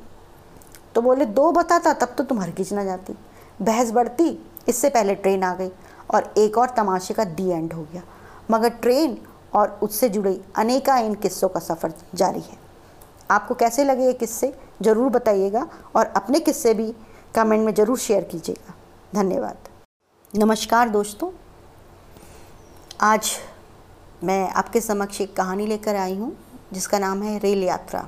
[0.95, 3.15] तो बोले, दो बताता, तब तो तुम हरगिज ना जाती।
[3.61, 4.27] बहस बढ़ती,
[4.67, 5.71] इससे पहले ट्रेन आ गई
[6.09, 8.01] और एक और तमाशे का दी एंड हो गया।
[8.51, 9.17] मगर ट्रेन
[9.53, 12.57] और उससे जुड़े अनेका इन किस्सों का सफ़र जारी है।
[13.31, 14.53] आपको कैसे लगे ये किस्से?
[14.81, 16.93] ज़रूर बताइएगा और अपने किस्से भी
[17.35, 18.73] कमेंट में ज़रूर शेयर कीजिएगा।
[19.13, 19.69] धन्यवाद।
[20.33, 21.29] नमस्कार दोस्तों।
[23.01, 23.31] आज
[24.23, 26.37] मैं आपके समक्ष एक कहानी लेकर आई हूँ,
[26.73, 28.07] जिसका नाम है रेल यात्रा।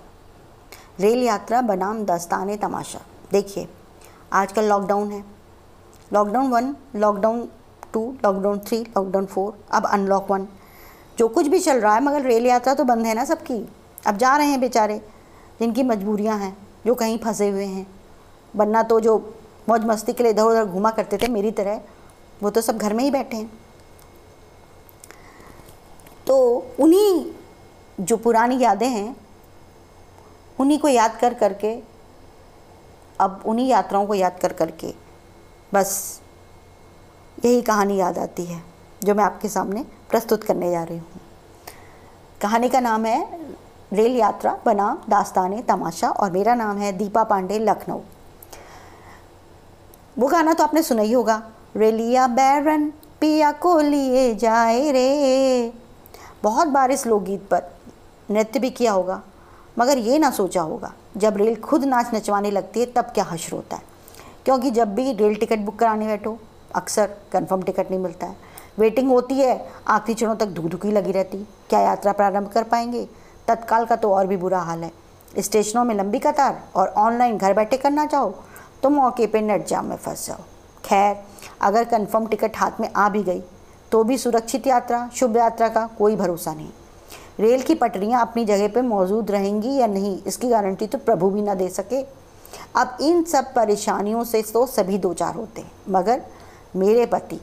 [0.99, 2.99] रेल यात्रा बनाम दस्तान तमाशा।
[3.31, 3.67] देखिए,
[4.33, 5.23] आजकल लॉकडाउन है।
[6.13, 7.49] Lockdown one, lockdown
[7.93, 10.47] two, lockdown three, lockdown four, अब अनलॉक वन।
[11.17, 13.69] जो कुछ भी चल रहा है, मगर रेल यात्रा तो बंद है ना सबकी।
[14.07, 15.01] अब जा रहे हैं बेचारे,
[15.59, 17.87] जिनकी मजबूरियाँ हैं, जो कहीं फंसे हुए हैं।
[18.55, 19.35] वरना तो जो
[19.69, 21.81] मौज मस्ती के लिए इधर उधर घुमा करते थे, मेरी तरह,
[22.43, 23.66] वो तो सब घर में ही बैठे हैं।
[26.27, 26.37] तो
[26.79, 27.25] उन्हीं
[27.99, 29.15] जो पुरानी यादें हैं,
[30.59, 31.73] उन्हीं को याद कर करके,
[33.19, 34.93] अब उन्हीं यात्राओं को याद कर करके,
[35.73, 36.21] बस
[37.45, 38.61] यही कहानी याद आती है,
[39.03, 41.21] जो मैं आपके सामने प्रस्तुत करने जा रही हूँ।
[42.41, 43.39] कहानी का नाम है
[43.93, 47.99] रेल यात्रा बना दास्तान तमाशा और मेरा नाम है दीपा पांडे लखनऊ।
[50.17, 51.41] वो गाना तो आपने सुना ही होगा,
[51.75, 52.89] रेलिया बैरन
[53.21, 55.73] पिया को लिए जाए रे।
[56.43, 57.63] बहुत बार इस लोकगीत पर
[58.29, 59.21] नृत्य भी किया होगा,
[59.79, 63.55] मगर ये ना सोचा होगा, जब रेल खुद नाच नचवाने लगती है, तब क्या हश्र
[63.55, 63.83] होता है?
[64.45, 66.37] क्योंकि जब भी रेल टिकट बुक कराने बैठो,
[66.75, 68.35] अक्सर कंफर्म टिकट नहीं मिलता है।
[68.79, 71.37] वेटिंग होती है, आखिरी क्षणों तक धुक धुकी लगी रहती,
[71.69, 73.07] क्या यात्रा प्रारंभ कर पाएँगे?
[73.47, 74.91] तत्काल का तो और भी बुरा हाल है।
[75.33, 78.33] स्टेशनों में लंबी कतार और ऑनलाइन घर बैठे करना चाहो
[78.83, 80.43] तो मौके पे नेट जाम में फंस जाओ।
[80.85, 81.15] खैर,
[81.61, 83.41] अगर कंफर्म टिकट हाथ में आ भी गई
[83.91, 86.69] तो भी सुरक्षित यात्रा, शुभ यात्रा का कोई भरोसा नहीं।
[87.39, 91.41] रेल की पटरियाँ अपनी जगह पर मौजूद रहेंगी या नहीं, इसकी गारंटी तो प्रभु भी
[91.41, 92.01] ना दे सके।
[92.75, 96.21] अब इन सब परेशानियों से तो सभी दो चार होते हैं, मगर
[96.75, 97.39] मेरे पति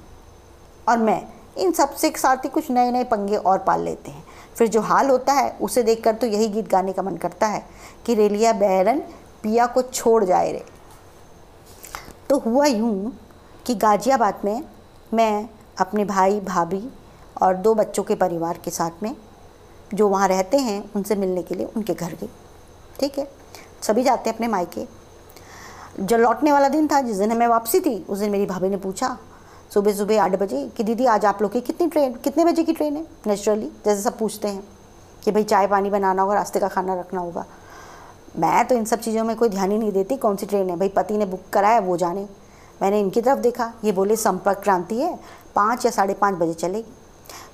[0.87, 1.21] और मैं,
[1.59, 4.25] इन सबसे साथ ही कुछ नए नए पंगे और पाल लेते हैं।
[4.57, 7.65] फिर जो हाल होता है, उसे देखकर तो यही गीत गाने का मन करता है
[8.07, 8.99] कि रेलिया बैरन,
[9.43, 10.65] पिया को छोड़ जाए रे।
[12.31, 13.13] तो हुआ यूँ
[13.67, 14.63] कि गाजियाबाद में
[15.15, 15.49] मैं
[15.79, 16.89] अपने भाई, भाभी
[17.43, 19.17] और दो बच्चों के परिवार के साथ में
[19.95, 22.29] जो वहाँ रहते हैं, उनसे मिलने के लिए उनके घर गई।
[23.01, 23.29] ठीक है?
[23.83, 24.87] सभी जाते हैं अपने मायके।
[26.01, 28.77] जो लौटने वाला दिन था, जिस दिन हमें वापसी थी, उस दिन मेरी भाभी ने
[28.77, 29.19] पूछा
[29.75, 32.73] सुबह सुबह आठ बजे कि दीदी, आज आप लोग की कितनी ट्रेन, कितने बजे की
[32.73, 33.07] ट्रेन है?
[33.27, 34.69] नेचुरली जैसे सब पूछते हैं
[35.25, 37.45] कि भाई चाय पानी बनाना होगा, रास्ते का खाना रखना होगा।
[38.37, 40.77] मैं तो इन सब चीज़ों में कोई ध्यान ही नहीं देती कौन सी ट्रेन है।
[40.77, 42.29] भाई पति ने बुक कराया, वो जाने।
[42.83, 45.19] मैंने इनकी तरफ़ देखा, ये बोले, संपर्क क्रांति है
[45.55, 46.93] पाँच या साढ़े पाँच बजे चलेगी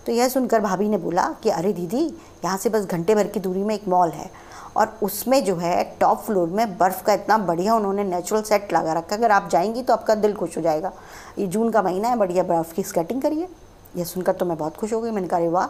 [0.06, 2.04] तो यह सुनकर भाभी ने बोला कि, अरे दीदी,
[2.44, 4.30] यहाँ से बस घंटे भर की दूरी में एक मॉल है
[4.76, 8.92] और उसमें जो है टॉप फ्लोर में बर्फ़ का इतना बढ़िया उन्होंने नेचुरल सेट लगा
[8.92, 10.92] रखा अगर आप जाएँगी तो आपका दिल खुश हो जाएगा।
[11.38, 13.48] ये जून का महीना है, बढ़िया बर्फ़ की स्केटिंग करिए।
[13.96, 15.66] यह सुनकर तो मैं बहुत खुश हो गई। मैंने कहा वाह,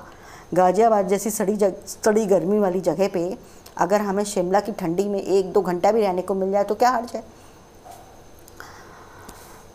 [0.54, 3.36] गाज़ियाबाद जैसी सड़ी जग, सड़ी गर्मी वाली जगह पे
[3.78, 6.74] अगर हमें शिमला की ठंडी में एक दो घंटा भी रहने को मिल जाए तो
[6.74, 7.22] क्या हर्ज है?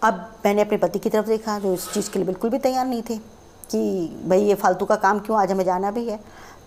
[0.05, 2.85] अब मैंने अपने पति की तरफ़ देखा जो इस चीज़ के लिए बिल्कुल भी तैयार
[2.85, 3.17] नहीं थे
[3.69, 3.79] कि
[4.25, 6.19] भाई ये फालतू का काम क्यों आज हमें जाना भी है।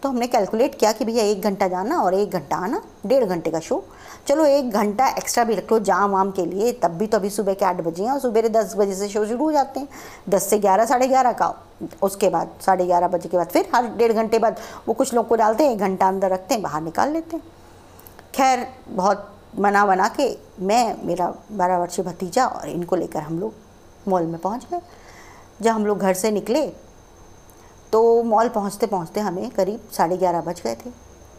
[0.02, 3.50] तो हमने कैलकुलेट किया कि भैया एक घंटा जाना और एक घंटा आना, डेढ़ घंटे
[3.50, 3.82] का शो
[4.26, 7.30] चलो एक घंटा एक्स्ट्रा भी रख लो जाम वाम के लिए, तब भी तो अभी
[7.30, 9.88] सुबह के आठ बजे हैं और सुबह दस बजे से शो शुरू हो जाते हैं।
[10.28, 11.54] दस से ग्यारह, साढ़े ग्यारह का।
[12.02, 14.56] उसके बाद, साढ़े ग्यारह बजे के बाद, फिर हर डेढ़ घंटे बाद
[14.88, 17.42] वो कुछ लोग को डालते हैं, एक घंटा अंदर रखते हैं, बाहर निकाल लेते हैं।
[18.34, 20.28] खैर, बहुत मना बना के
[20.60, 23.54] मैं, मेरा बारह वर्षीय भतीजा और इनको लेकर हम लोग
[24.08, 24.80] मॉल में पहुँच गए।
[25.62, 26.66] जब हम लोग घर से निकले
[27.92, 30.90] तो मॉल पहुँचते पहुँचते हमें करीब साढ़े ग्यारह बज गए थे।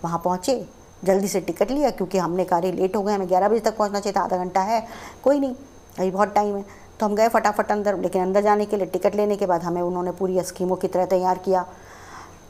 [0.04, 0.65] वहाँ पहुँचे,
[1.04, 4.00] जल्दी से टिकट लिया क्योंकि हमने कार्य लेट हो गए, हमें ग्यारह बजे तक पहुँचना
[4.00, 4.86] चाहिए था, आधा घंटा है,
[5.24, 5.56] कोई नहीं,
[6.00, 6.65] अभी बहुत टाइम है।
[7.00, 9.82] तो हम गए फटाफट अंदर, लेकिन अंदर जाने के लिए, टिकट लेने के बाद हमें
[9.82, 11.65] उन्होंने पूरी स्कीमों की तरह तैयार किया।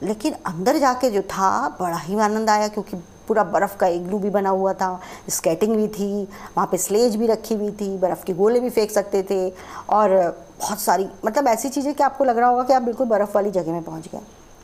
[0.04, 2.98] लेकिन अंदर जाके जो था, बड़ा ही आनंद आया क्योंकि
[3.30, 7.28] पूरा बर्फ़ का इग्लू भी बना हुआ था, स्केटिंग भी थी, वहाँ पे स्लेज भी
[7.28, 9.50] रखी हुई थी, बर्फ़ के गोले भी फेंक सकते थे
[9.90, 10.10] और
[10.60, 13.52] बहुत सारी मतलब ऐसी चीज़ें कि आपको लग रहा होगा कि आप बिल्कुल बर्फ़ वाली
[13.52, 14.22] जगह में पहुँच गए।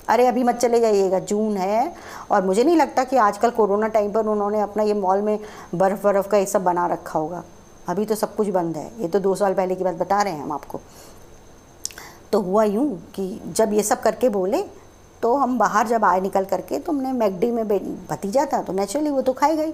[0.07, 1.93] अरे, अभी मत चले जाइएगा, जून है
[2.31, 5.39] और मुझे नहीं लगता कि आजकल कोरोना टाइम पर उन्होंने अपना ये मॉल में
[5.75, 7.43] बर्फ़ बर्फ़ का ये सब बना रखा होगा।
[7.89, 10.33] अभी तो सब कुछ बंद है, ये तो दो साल पहले की बात बता रहे
[10.33, 10.81] हैं हम आपको।
[12.31, 14.63] तो हुआ यूँ कि जब ये सब करके बोले
[15.21, 17.67] तो हम बाहर जब आए निकल करके तो हमने मैगडी में
[18.09, 19.73] भतीजा था तो नेचुरली वो तो खाई गई।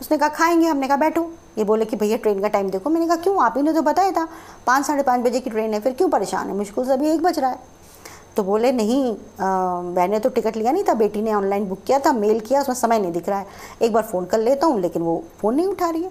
[0.00, 0.66] उसने कहा, खाएँगे?
[0.66, 1.22] हमने कहा, बैठो।
[1.58, 3.42] ये बोले कि, भैया, ट्रेन का टाइम देखो। मैंने कहा, क्यों?
[3.42, 4.26] आप ही ने तो बताया था।
[4.66, 6.54] पाँच, साढ़े पाँच बजे की ट्रेन है, फिर क्यों परेशान है?
[6.56, 7.58] मुश्किल से अभी एक बज रहा है।
[8.36, 9.16] तो बोले, नहीं
[9.94, 12.74] मैंने तो टिकट लिया नहीं था, बेटी ने ऑनलाइन बुक किया था मेल किया, उसमें
[12.76, 13.46] समय नहीं दिख रहा है।
[13.82, 16.10] एक बार फ़ोन कर लेता हूँ, लेकिन वो फ़ोन नहीं उठा रही है।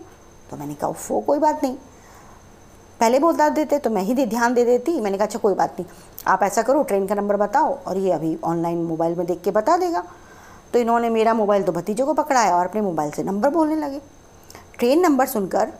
[0.52, 1.76] तो मैंने कहा वो कोई बात नहीं।
[3.00, 5.86] पहले बोलता देते तो मैं ही ध्यान दे देती। मैंने कहा अच्छा कोई बात नहीं।
[6.28, 9.52] आप ऐसा करो, ट्रेन का नंबर बताओ और ये अभी ऑनलाइन मोबाइल में देख के
[9.52, 10.04] बता देगा।
[10.74, 14.02] तो इन्होंने मेरा मोबाइल तो भतीजे को पकड़ाया और अपने मोबाइल से नंबर बोलने लगे।
[14.80, 15.72] ट्रेन नंबर सुनकर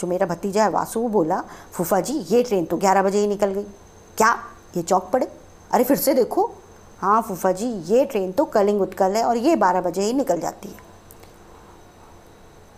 [0.00, 3.52] जो मेरा भतीजा है, वासु बोला, फूफा जी, ये ट्रेन तो ग्यारह बजे ही निकल
[3.52, 3.62] गई।
[4.18, 4.36] क्या?
[4.76, 5.28] ये चौक पड़े?
[5.70, 6.50] अरे फिर से देखो।
[6.98, 10.40] हाँ फूफा जी, ये ट्रेन तो कलिंग उत्कल है और ये बारह बजे ही निकल
[10.40, 10.86] जाती है।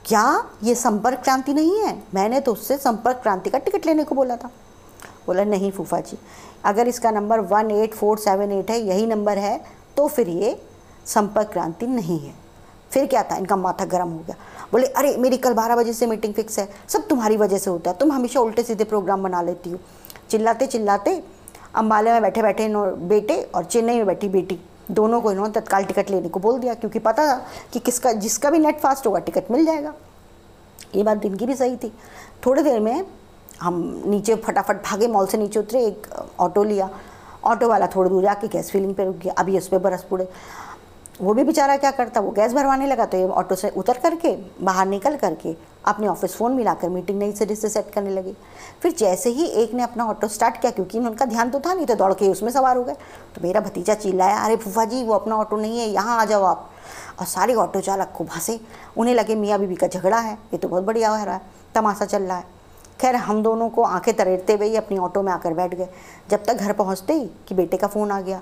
[0.04, 0.24] क्या?
[0.62, 2.02] ये संपर्क क्रांति नहीं है?
[2.14, 4.50] मैंने तो उससे संपर्क क्रांति का टिकट लेने को बोला था।
[5.26, 6.18] बोला, नहीं फूफा जी,
[6.64, 9.64] अगर इसका number one eight four seven eight है, यही नंबर है
[9.96, 10.62] तो फिर ये
[11.06, 12.34] संपर्क क्रांति नहीं है।
[12.90, 13.36] फिर क्या था?
[13.36, 14.36] इनका माथा गर्म हो गया।
[14.72, 17.90] बोले, अरे, मेरी कल बारह बजे से मीटिंग फिक्स है। सब तुम्हारी वजह से होता
[17.90, 19.78] है। तुम हमेशा उल्टे सीधे प्रोग्राम बना लेती हो।
[20.30, 21.22] चिल्लाते चिल्लाते
[21.74, 22.68] अम्बाले में बैठे बैठे
[23.06, 24.58] बेटे और चेन्नई में बैठी बेटी,
[24.90, 27.34] दोनों को इन्होंने तत्काल टिकट लेने को बोल दिया, क्योंकि पता था
[27.72, 29.94] कि किसका, जिसका भी नेट फास्ट होगा, टिकट मिल जाएगा।
[30.94, 31.92] ये बात दिन की भी सही थी।
[32.46, 33.06] थोड़ी देर में
[33.60, 36.06] हम नीचे फटाफट भागे मॉल से नीचे उतरे, एक
[36.40, 36.88] ऑटो लिया।
[37.44, 40.28] ऑटो वाला थोड़ी दूर जाके गैस फिलिंग पे रुक गया। अभी उस पर बरस पड़े
[41.20, 42.20] वो भी बेचारा क्या करता?
[42.20, 44.28] वो गैस भरवाने लगा तो ये ऑटो से उतर करके,
[44.60, 48.34] बाहर निकल करके अपने ऑफ़िस फ़ोन मिलाकर मीटिंग नई सिरे से सेट करने लगी।
[48.82, 51.86] फिर जैसे ही एक ने अपना ऑटो स्टार्ट किया, क्योंकि उनका ध्यान तो था नहीं
[51.86, 52.94] तो दौड़ के उसमें सवार हो गए।
[53.34, 56.44] तो मेरा भतीजा चिल्लाया, अरे फूफा जी, वो अपना ऑटो नहीं है, यहाँ आ जाओ
[56.44, 56.70] आप।
[57.20, 58.58] और सारे ऑटो चालक को भासे
[58.96, 61.42] उन्हें लगे, मियाँ बीबी का झगड़ा है, ये तो बहुत बढ़िया हो रहा है,
[61.74, 62.58] तमाशा चल रहा है।
[63.00, 65.88] खैर, हम दोनों को आँखें तरेरते हुए ही अपनी ऑटो में आकर बैठ गए।
[66.30, 68.38] जब तक घर पहुँचते ही कि बेटे का फ़ोन आ गया।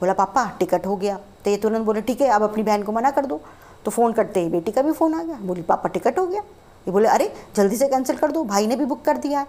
[0.00, 2.92] बोला, पापा, टिकट हो गया। तो ये तुरंत बोले, ठीक है, अब अपनी बहन को
[2.92, 3.40] मना कर दो।
[3.84, 6.40] तो फ़ोन करते ही बेटी का भी फ़ोन आ गया। बोली, पापा, टिकट हो गया?
[6.86, 9.46] ये बोले, अरे, जल्दी से कैंसिल कर दो, भाई ने भी बुक कर दिया है।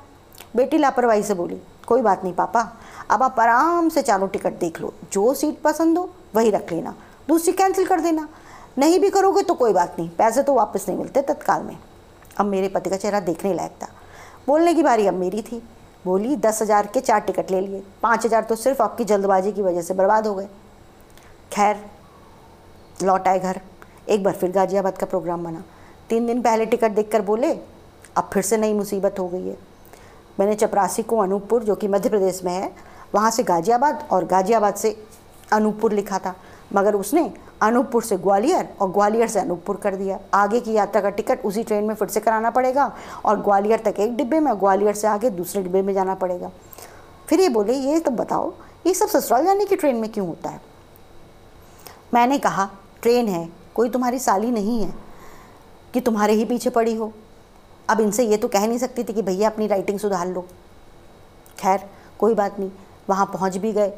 [0.56, 2.74] बेटी लापरवाही से बोली, कोई बात नहीं पापा,
[3.10, 6.96] अब आप आराम से चारों टिकट देख लो। जो सीट पसंद हो, वही रख लेना।
[7.28, 8.30] दूसरी कैंसिल कर देना।
[8.78, 11.78] नहीं भी करोगे तो कोई बात नहीं, पैसे तो वापस नहीं मिलते तत्काल में।
[12.38, 13.88] अब मेरे पति का चेहरा देखने लायक था।
[14.48, 15.62] बोलने की बारी अब मेरी थी।
[16.06, 19.62] बोली, दस हज़ार के चार टिकट ले लिए। पाँच हज़ार तो सिर्फ़ आपकी जल्दबाजी की
[19.62, 20.48] वजह से बर्बाद हो गए।
[21.54, 21.84] खैर,
[23.04, 23.60] लौट आए घर।
[24.10, 25.64] एक बार फिर गाजियाबाद का प्रोग्राम बना।
[26.10, 27.52] तीन दिन पहले टिकट देखकर बोले,
[28.18, 29.58] अब फिर से नई मुसीबत हो गई है।
[30.40, 32.72] मैंने चपरासी को अनूपपुर, जो कि मध्य प्रदेश में है,
[33.16, 34.96] वहाँ से गाजियाबाद और गाजियाबाद से
[35.54, 36.36] अनूपपुर लिखा था।
[36.74, 41.10] मगर उसने अनूपपुर से ग्वालियर और ग्वालियर से अनूपपुर कर दिया। आगे की यात्रा का
[41.10, 42.92] टिकट उसी ट्रेन में फिर से कराना पड़ेगा
[43.26, 46.52] और ग्वालियर तक एक डिब्बे में ग्वालियर से आगे दूसरे डिब्बे में जाना पड़ेगा।
[47.30, 48.54] फिर ये बोले, ये तो बताओ,
[48.88, 50.62] ये सब ससुराल जाने की ट्रेन में क्यों होता है?
[52.14, 52.70] मैंने कहा,
[53.02, 54.94] ट्रेन है, कोई तुम्हारी साली नहीं है
[55.94, 57.12] कि तुम्हारे ही पीछे पड़ी हो।
[57.90, 60.46] अब इनसे ये तो कह नहीं सकती थी कि भैया अपनी राइटिंग सुधार लो।
[61.60, 62.72] खैर, कोई बात नहीं,
[63.10, 63.94] वहाँ पहुँच भी गए,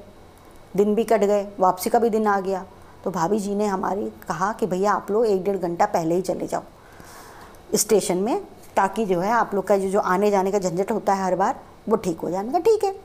[0.76, 2.66] दिन भी कट गए, वापसी का भी दिन आ गया।
[3.04, 6.22] तो भाभी जी ने हमारी कहा कि भैया आप लोग एक डेढ़ घंटा पहले ही
[6.22, 6.64] चले जाओ
[7.76, 8.44] स्टेशन में,
[8.76, 11.36] ताकि जो है आप लोग का जो जो आने जाने का झंझट होता है हर
[11.36, 12.96] बार, वो ठीक हो जाने का। ठीक है,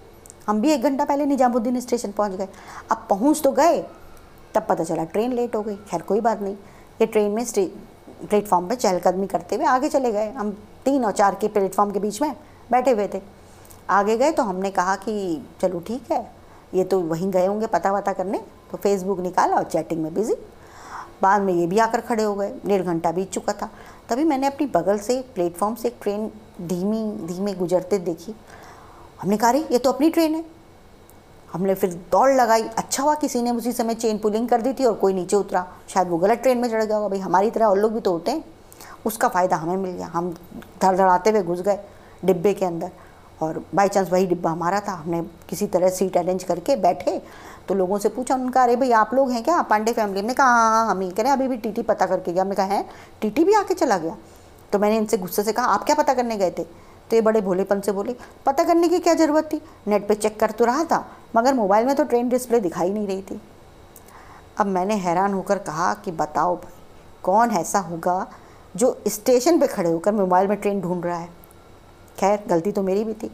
[0.48, 2.48] हम भी एक घंटा पहले निजामुद्दीन स्टेशन पहुँच गए।
[2.90, 3.80] अब पहुँच तो गए,
[4.54, 6.54] तब पता चला ट्रेन लेट हो गई। खैर, कोई बात नहीं,
[7.00, 7.44] ये ट्रेन में
[8.20, 10.50] प्लेटफॉर्म पर चहलकदमी करते हुए आगे चले गए। हम
[10.84, 12.34] तीन और चार के प्लेटफॉर्म के बीच में
[12.70, 13.20] बैठे हुए थे।
[13.90, 16.20] आगे गए तो हमने कहा कि चलो ठीक है,
[16.74, 20.34] ये तो वहीं गए होंगे पता वता करने। तो फेसबुक निकाला और चैटिंग में बिज़ी
[21.22, 23.70] बाद में ये भी आकर खड़े हो गए। डेढ़ घंटा बीत चुका था।
[24.08, 26.30] तभी मैंने अपनी बगल से प्लेटफॉर्म से एक ट्रेन
[26.62, 28.34] धीमी, धीमे गुजरते देखी।
[29.22, 30.44] हमने कहा रही ये तो अपनी ट्रेन है।
[31.52, 34.84] हमने फिर दौड़ लगाई। अच्छा हुआ किसी ने उसी समय चेन पुलिंग कर दी थी
[34.84, 37.66] और कोई नीचे उतरा। शायद वो गलत ट्रेन में चढ़ गया होगा। भाई, हमारी तरह
[37.66, 38.44] और लोग भी तो होते हैं।
[39.06, 40.34] उसका फ़ायदा हमें मिल गया। हम
[40.82, 41.78] धड़धड़ाते हुए घुस गए
[42.24, 42.90] डिब्बे के अंदर।
[43.42, 47.22] और बाई चांस वही डिब्बा हमारा था। हमने किसी तरह सीट अरेंज करके बैठे।
[47.68, 49.62] तो लोगों से पूछा, उनका, अरे भाई, आप लोग हैं क्या?
[49.62, 52.32] पांडे फैमिली ने कहा हाँ हाँ हम ही कह रहे अभी भी टीटी पता करके
[52.32, 52.84] गया। हमने कहा, है?
[53.20, 54.16] टीटी भी आके चला गया।
[54.72, 56.64] तो मैंने इनसे गुस्से से कहा, आप क्या पता करने गए थे?
[57.10, 59.60] तो ये बड़े भोलेपन से बोले, पता करने की क्या ज़रूरत थी?
[59.88, 63.06] नेट पे चेक कर तो रहा था, मगर मोबाइल में तो ट्रेन डिस्प्ले दिखाई नहीं
[63.06, 63.40] रही थी।
[64.58, 66.72] अब मैंने हैरान होकर कहा कि, बताओ भाई,
[67.22, 68.26] कौन ऐसा होगा
[68.76, 71.28] जो स्टेशन पे खड़े होकर मोबाइल में ट्रेन ढूंढ रहा है?
[72.18, 73.30] खैर, गलती तो मेरी भी थी।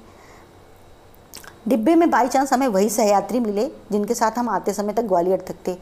[1.68, 5.40] डिब्बे में बाई चांस हमें वही सहयात्री मिले, जिनके साथ हम आते समय तक ग्वालियर
[5.40, 5.74] तक थे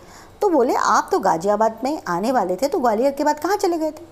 [0.42, 3.78] तो बोले, आप तो गाजियाबाद में आने वाले थे तो ग्वालियर के बाद कहाँ चले
[3.78, 4.04] गए थे?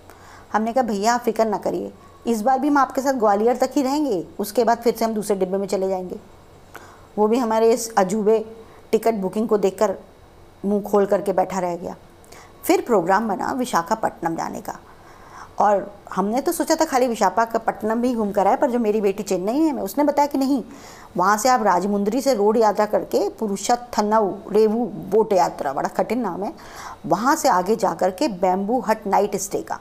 [0.52, 1.92] हमने कहा, भैया, आप फ़िक्र ना करिए।
[2.26, 5.14] इस बार भी हम आपके साथ ग्वालियर तक ही रहेंगे, उसके बाद फिर से हम
[5.14, 6.18] दूसरे डिब्बे में चले जाएँगे।
[7.18, 8.38] वो भी हमारे इस अजूबे
[8.92, 9.94] टिकट बुकिंग को देखकर
[10.64, 11.96] मुँह खोल करके बैठा रह गया।
[12.64, 14.78] फिर प्रोग्राम बना विशाखापट्टनम जाने का।
[15.58, 19.22] और हमने तो सोचा था खाली विशाखापट्टनम भी घूम कर आए, पर जो मेरी बेटी
[19.22, 20.62] चेन्नई है, मैं उसने बताया कि नहीं।
[21.16, 26.44] वहाँ से आप राजमुंदरी से रोड यात्रा करके पुरुषथनऊ रेवू बोट यात्रा, बड़ा कठिन नाम
[26.44, 26.52] है,
[27.06, 29.78] वहाँ से आगे जा कर के बैम्बू हट नाइट स्टे का।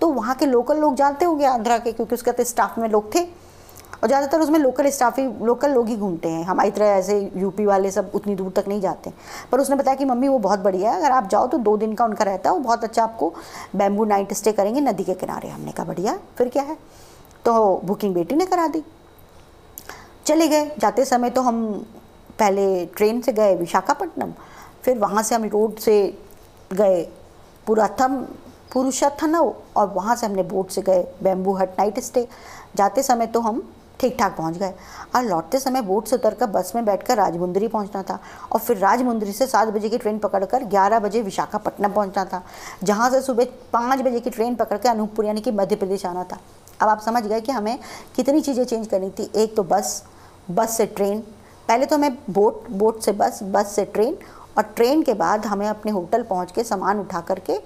[0.00, 3.26] तो वहाँ के लोकल लोग जानते होंगे आंध्रा के, क्योंकि उसके स्टाफ में लोग थे।
[4.02, 7.66] और ज़्यादातर उसमें लोकल स्टाफ ही लोकल लोग ही घूमते हैं। हमारी तरह ऐसे यूपी
[7.66, 9.12] वाले सब उतनी दूर तक नहीं जाते।
[9.52, 11.94] पर उसने बताया कि मम्मी वो बहुत बढ़िया है। अगर आप जाओ तो दो दिन
[11.94, 13.32] का उनका रहता है। वो बहुत अच्छा आपको
[13.76, 16.76] बैम्बू नाइट स्टे करेंगे नदी के किनारे। हमने कहा, बढ़िया, फिर क्या है?
[17.44, 18.82] तो बुकिंग बेटी ने करा दी।
[20.26, 21.64] चले गए। जाते समय तो हम
[22.38, 24.32] पहले ट्रेन से गए विशाखापट्टनम।
[24.84, 25.96] फिर वहाँ से हम रोड से
[26.70, 27.02] गए।
[27.66, 28.16] पुराथम
[28.72, 32.26] पुरुषाथनव और वहाँ से हमने बोट से गए। बैम्बू हट नाइट स्टे
[32.76, 33.62] जाते समय तो हम
[34.00, 34.72] ठीक ठाक पहुँच गए।
[35.16, 38.18] और लौटते समय बोट से उतरकर बस में बैठकर राजमुंदरी पहुँचना था
[38.52, 42.42] और फिर राजमुंदरी से सात बजे की ट्रेन पकड़कर ग्यारह बजे विशाखापट्टनम पहुँचना था,
[42.82, 46.24] जहाँ से सुबह पाँच बजे की ट्रेन पकड़ कर अनूपपुर यानी कि मध्य प्रदेश आना
[46.24, 46.38] था।
[46.80, 47.78] अब आप समझ गए कि हमें
[48.16, 50.02] कितनी चीज़ें चेंज करनी थी। एक तो बस
[50.50, 51.20] बस से ट्रेन,
[51.68, 54.16] पहले तो हमें बोट बोट से बस बस से ट्रेन
[54.58, 57.58] और ट्रेन के बाद हमें अपने होटल पहुँच के सामान उठा करके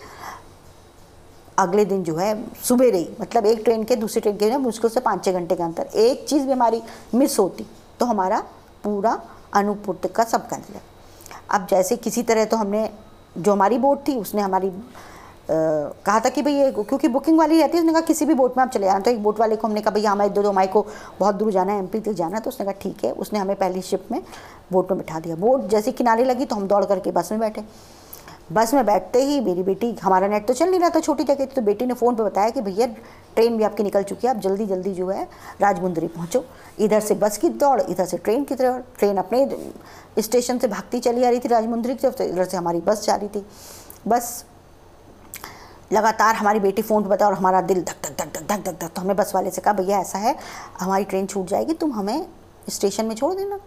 [1.59, 4.91] अगले दिन जो है, सुबह रही। मतलब एक ट्रेन के, दूसरी ट्रेन के ना मुश्किल
[4.91, 6.83] से पाँच छः घंटे का अंतर। एक चीज़ भी हमारी
[7.15, 7.67] मिस होती
[8.01, 8.43] तो हमारा
[8.85, 9.21] पूरा
[9.55, 10.77] तक का सब कैंसिल
[11.51, 12.89] अब जैसे किसी तरह तो हमने,
[13.39, 14.71] जो हमारी बोट थी, उसने हमारी
[15.51, 18.57] कहा था कि भाई ये, क्योंकि बुकिंग वाली रहती है, उसने कहा किसी भी बोट
[18.57, 20.51] में आप चले जाना। तो एक बोट वाले को हमने कहा भैया हमारे दो दो
[20.51, 20.85] हमारे को
[21.21, 23.57] बहुत दूर जाना है एमपी तक जाना है। तो उसने कहा, ठीक है। उसने हमें
[23.57, 24.21] पहली शिप में
[24.73, 27.65] बोट में बिठा दिया। बोट जैसे किनारे लगी तो हम दौड़ करके बस में बैठे।
[28.53, 31.45] बस में बैठते ही मेरी बेटी, हमारा नेट तो चल नहीं रहा था छोटी जगह
[31.47, 32.87] तो बेटी ने फ़ोन पर बताया कि भैया,
[33.35, 35.25] ट्रेन भी आपकी निकल चुकी है, आप जल्दी जल्दी जो है,
[35.61, 36.45] राजमुंदरी पहुँचो।
[36.79, 41.01] इधर से बस की दौड़, इधर से ट्रेन की तरह ट्रेन अपने स्टेशन से भागती
[41.01, 43.45] चली आ रही थी राजमुंदरी की तरफ़ इधर से हमारी बस जा रही थी।
[44.09, 44.45] बस
[45.93, 48.81] लगातार हमारी बेटी फ़ोन पर बता और हमारा दिल धक धक धक धक धक धक
[48.81, 50.37] धक तो हमने बस वाले से कहा, भैया, ऐसा है,
[50.81, 52.27] हमारी ट्रेन छूट जाएगी, तुम हमें
[52.69, 53.59] स्टेशन में छोड़ देना।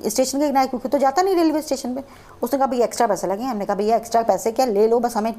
[0.00, 2.02] स्टेशन के किनारे, क्योंकि तो जाता नहीं रेलवे स्टेशन पे।
[2.42, 4.66] उसने कहा, भैया एक्स्ट्रा पैसे लगे हमने कहा, भैया एक्स्ट्रा पैसे क्या?
[4.66, 5.34] ले लो, बस हमें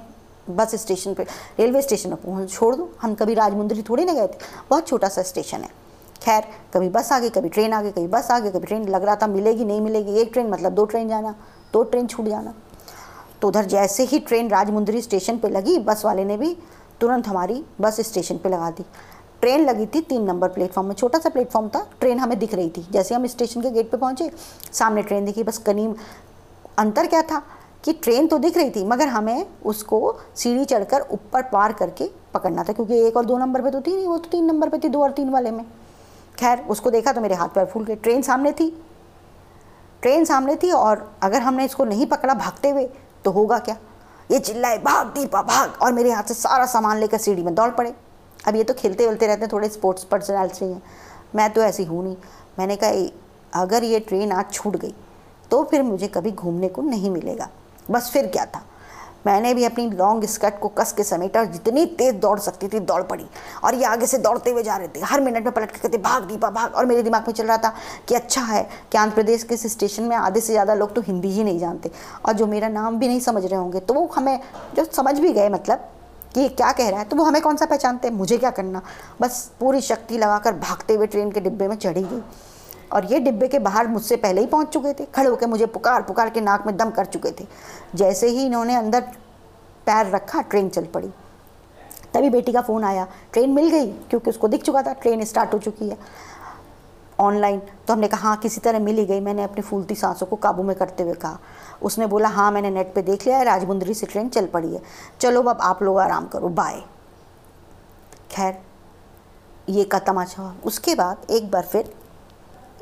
[0.49, 1.23] बस स्टेशन पे,
[1.59, 4.37] रेलवे स्टेशन पर छोड़ दो। हम कभी राजमुंदरी थोड़ी ना गए थे।
[4.69, 5.69] बहुत छोटा सा स्टेशन है।
[6.23, 8.87] खैर, कभी बस आ गई, कभी ट्रेन आ गई, कभी बस आ गई, कभी ट्रेन,
[8.87, 11.35] लग रहा था मिलेगी, नहीं मिलेगी, एक ट्रेन मतलब दो ट्रेन जाना,
[11.73, 12.53] दो ट्रेन छूट जाना।
[13.41, 16.57] तो उधर जैसे ही ट्रेन राजमुंदरी स्टेशन पे लगी, बस वाले ने भी
[17.01, 18.85] तुरंत हमारी बस स्टेशन पे लगा दी।
[19.41, 22.69] ट्रेन लगी थी तीन नंबर प्लेटफॉर्म में, छोटा सा प्लेटफॉर्म था, ट्रेन हमें दिख रही
[22.69, 24.31] थी। जैसे हम स्टेशन के गेट पे पहुँचे,
[24.71, 25.95] सामने ट्रेन दिखी, बस कनीम
[26.77, 27.41] अंतर क्या था
[27.83, 32.63] कि ट्रेन तो दिख रही थी, मगर हमें उसको सीढ़ी चढ़कर ऊपर पार करके पकड़ना
[32.63, 34.77] था, क्योंकि एक और दो नंबर पे तो थी नहीं, वो तो तीन नंबर पे
[34.77, 35.65] थी, दो और तीन वाले में।
[36.37, 38.69] खैर, उसको देखा तो मेरे हाथ पैर फूल गए। ट्रेन सामने थी।
[40.01, 42.89] ट्रेन सामने थी और अगर हमने इसको नहीं पकड़ा भागते हुए
[43.25, 43.77] तो होगा क्या?
[44.29, 47.69] ये चिल्लाए, भाग दीपा, भाग। और मेरे हाथ से सारा सामान लेकर सीढ़ी में दौड़
[47.69, 47.93] पड़े।
[48.47, 50.81] अब ये तो खेलते वेलते रहते हैं, थोड़े स्पोर्ट्स पर्सनैलिटी हैं।
[51.35, 52.15] मैं तो ऐसी हूँ नहीं।
[52.59, 54.93] मैंने कहा अगर ये ट्रेन आज छूट गई
[55.51, 57.49] तो फिर मुझे कभी घूमने को नहीं मिलेगा।
[57.91, 58.61] बस फिर क्या था?
[59.25, 62.79] मैंने भी अपनी लॉन्ग स्कर्ट को कस के समेटा और जितनी तेज़ दौड़ सकती थी,
[62.81, 63.25] दौड़ पड़ी।
[63.63, 65.97] और ये आगे से दौड़ते हुए जा रहे थे। हर मिनट में पलट के कहते,
[65.99, 67.73] भाग दीपा, भाग। और मेरे दिमाग में चल रहा था
[68.07, 71.01] कि अच्छा है कि आंध्र प्रदेश के इस स्टेशन में आधे से ज़्यादा लोग तो
[71.01, 71.91] हिंदी ही नहीं जानते।
[72.25, 74.39] और जो मेरा नाम भी नहीं समझ रहे होंगे तो वो हमें
[74.75, 75.91] जो समझ भी गए मतलब
[76.35, 77.05] कि ये क्या कह रहा है?
[77.05, 78.15] तो वो हमें कौन सा पहचानते हैं?
[78.15, 78.81] मुझे क्या करना?
[79.21, 82.21] बस पूरी शक्ति लगाकर भागते हुए ट्रेन के डिब्बे में चढ़ी गई।
[82.93, 86.01] और ये डिब्बे के बाहर मुझसे पहले ही पहुँच चुके थे। खड़े होकर मुझे पुकार
[86.01, 87.47] पुकार के नाक में दम कर चुके थे।
[87.95, 89.01] जैसे ही इन्होंने अंदर
[89.85, 91.07] पैर रखा, ट्रेन चल पड़ी।
[92.13, 93.91] तभी बेटी का फ़ोन आया। ट्रेन मिल गई?
[93.91, 95.97] क्योंकि उसको दिख चुका था, ट्रेन स्टार्ट हो चुकी है।
[97.19, 100.35] ऑनलाइन। तो हमने कहा हाँ किसी तरह मिल ही गई। मैंने अपनी फूलती सांसों को
[100.35, 101.39] काबू में करते हुए कहा।
[101.81, 104.81] उसने बोला हाँ मैंने नेट पे देख लिया है, राजमुंदरी से ट्रेन चल पड़ी है।
[105.21, 106.81] चलो अब आप लोग आराम करो बाय
[108.31, 108.57] खैर,
[109.69, 111.93] ये का तमाशा हुआ। उसके बाद एक बार फिर,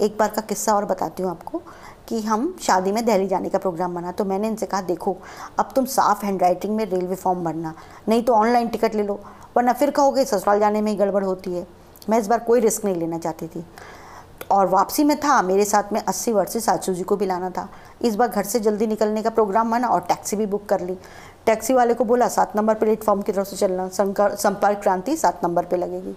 [0.01, 1.61] एक बार का किस्सा और बताती हूँ आपको
[2.07, 5.15] कि हम शादी में दिल्ली जाने का प्रोग्राम बना तो मैंने इनसे कहा, देखो,
[5.59, 7.73] अब तुम साफ़ हैंड राइटिंग में रेलवे फॉर्म भरना,
[8.09, 9.19] नहीं तो ऑनलाइन टिकट ले लो,
[9.57, 11.65] वरना फिर कहोगे, ससुराल जाने में ही गड़बड़ होती है।
[12.09, 13.65] मैं इस बार कोई रिस्क नहीं लेना चाहती थी।
[14.51, 17.49] और वापसी में था, मेरे साथ में अस्सी वर्ष से सासू जी को भी लाना
[17.49, 17.67] था।
[18.01, 20.97] इस बार घर से जल्दी निकलने का प्रोग्राम बना और टैक्सी भी बुक कर ली।
[21.45, 25.65] टैक्सी वाले को बोला, सात नंबर प्लेटफॉर्म की तरफ़ से चलना संपर्क क्रांति सात नंबर
[25.65, 26.15] पर लगेगी।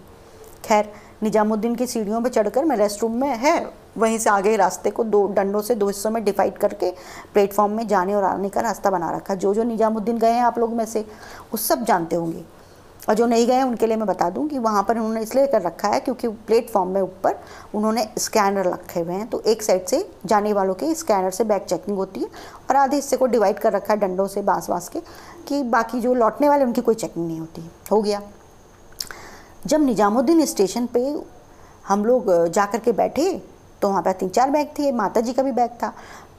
[0.64, 4.90] खैर, निजामुद्दीन की सीढ़ियों पे चढ़कर मैं रेस्ट रूम में है, वहीं से आगे रास्ते
[4.90, 6.90] को दो, डंडों से दो हिस्सों में डिवाइड करके
[7.34, 10.58] प्लेटफॉर्म में जाने और आने का रास्ता बना रखा। जो जो निजामुद्दीन गए हैं आप
[10.58, 12.44] लोग में से वो सब जानते होंगे।
[13.08, 15.62] और जो नहीं गए उनके लिए मैं बता दूँ कि वहाँ पर उन्होंने इसलिए कर
[15.62, 17.38] रखा है क्योंकि प्लेटफॉर्म में ऊपर
[17.74, 21.64] उन्होंने स्कैनर रखे हुए हैं। तो एक साइड से जाने वालों के स्कैनर से बैक
[21.64, 22.26] चेकिंग होती है
[22.70, 25.00] और आधे हिस्से को डिवाइड कर रखा है डंडों से बाँस बाँस के,
[25.48, 28.22] कि बाकी जो लौटने वाले उनकी कोई चेकिंग नहीं होती। हो गया।
[29.66, 31.00] जब निजामुद्दीन स्टेशन पे
[31.88, 33.30] हम लोग जा के बैठे
[33.82, 35.92] तो वहाँ पर तीन चार बैग थे माता जी का भी बैग था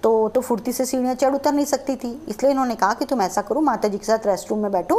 [0.04, 3.22] तो तो फुर्ती से सीढ़ियाँ चढ़ उतर नहीं सकती थी। इसलिए इन्होंने कहा कि तुम
[3.22, 4.98] ऐसा करो माता जी के साथ रेस्ट रूम में बैठो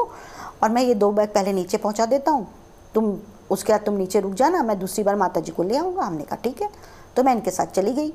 [0.63, 2.47] और मैं ये दो बैग पहले नीचे पहुँचा देता हूँ।
[2.95, 3.19] तुम
[3.51, 6.25] उसके बाद तुम नीचे रुक जाना, मैं दूसरी बार माता जी को ले आऊँगा। हमने
[6.25, 6.69] कहा, ठीक है।
[7.17, 8.13] तो मैं इनके साथ चली गई।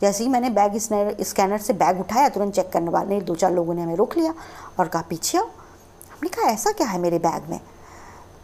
[0.00, 0.78] जैसे ही मैंने बैग
[1.22, 4.34] स्कैनर से बैग उठाया, तुरंत चेक करने वाले, दो चार लोगों ने हमें रोक लिया
[4.80, 7.60] और कहा, पीछे आओ। हमने कहा, ऐसा क्या है मेरे बैग में?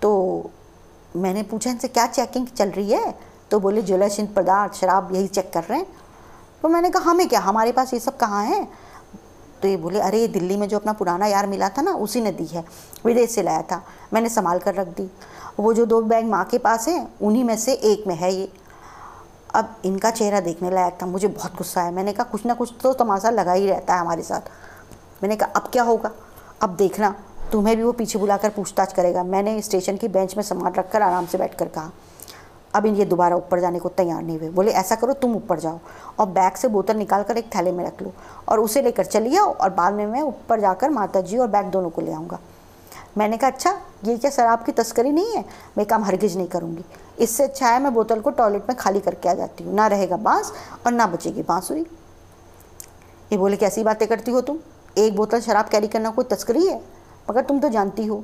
[0.03, 0.51] तो
[1.16, 3.18] मैंने पूछा, इनसे क्या चेकिंग चल रही है?
[3.51, 5.86] तो बोले ज्वेलर्स पदार्थ, शराब, यही चेक कर रहे हैं।
[6.62, 7.40] तो मैंने कहा, हमें क्या?
[7.40, 8.68] हमारे पास ये सब कहाँ है?
[9.65, 12.21] तो ये बोले, अरे ये दिल्ली में जो अपना पुराना यार मिला था ना, उसी
[12.21, 12.65] ने दी है,
[13.07, 15.11] विदेश से लाया था, मैंने संभाल कर रख दी।
[15.61, 18.53] वो जो दो बैग माँ के पास हैं, उन्हीं में से एक में है ये।
[19.55, 22.73] अब इनका चेहरा देखने लायक था, मुझे बहुत गुस्सा आया। मैंने कहा, कुछ ना कुछ
[22.83, 24.41] तो तमाशा लगा ही रहता है हमारे साथ।
[25.23, 26.11] मैंने कहा, अब क्या होगा?
[26.62, 27.15] अब देखना,
[27.53, 31.27] तुम्हें भी वो पीछे बुलाकर पूछताछ करेगा। मैंने स्टेशन की बेंच में सामान रखकर आराम
[31.27, 31.91] से बैठ कर कहा।
[32.75, 35.61] अब इन ये दोबारा ऊपर जाने को तैयार नहीं हुए। बोले, ऐसा करो, तुम ऊपर
[35.61, 35.79] जाओ
[36.18, 38.12] और बैग से बोतल निकाल कर एक थैले में रख लो
[38.49, 41.66] और उसे लेकर चली आओ और बाद में मैं ऊपर जाकर माता जी और बैग
[41.66, 42.39] दोनों को ले आऊँगा।
[43.18, 43.70] मैंने कहा अच्छा
[44.05, 45.45] ये क्या शराब की तस्करी नहीं है?
[45.79, 46.85] मैं काम हरगिज नहीं करूँगी।
[47.18, 50.16] इससे अच्छा है, मैं बोतल को टॉयलेट में खाली करके आ जाती हूँ। ना रहेगा
[50.16, 50.53] बाँस
[50.87, 51.87] और ना बचेगी बाँसुरी।
[53.33, 54.59] ये बोले, कैसी बातें करती हो तुम?
[54.99, 56.81] एक बोतल शराब कैरी करना कोई तस्करी है?
[57.31, 58.22] मगर तुम तो जानती हो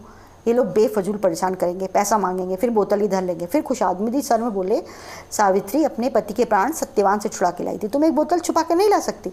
[0.48, 4.40] ये लोग बेफजूल परेशान करेंगे, पैसा मांगेंगे, फिर बोतल इधर लेंगे। फिर खुश आदमी सर
[4.40, 4.82] में बोले,
[5.30, 8.62] सावित्री, अपने पति के प्राण सत्यवान से छुड़ा के लाई थी। तुम एक बोतल छुपा
[8.62, 9.32] के नहीं ला सकती?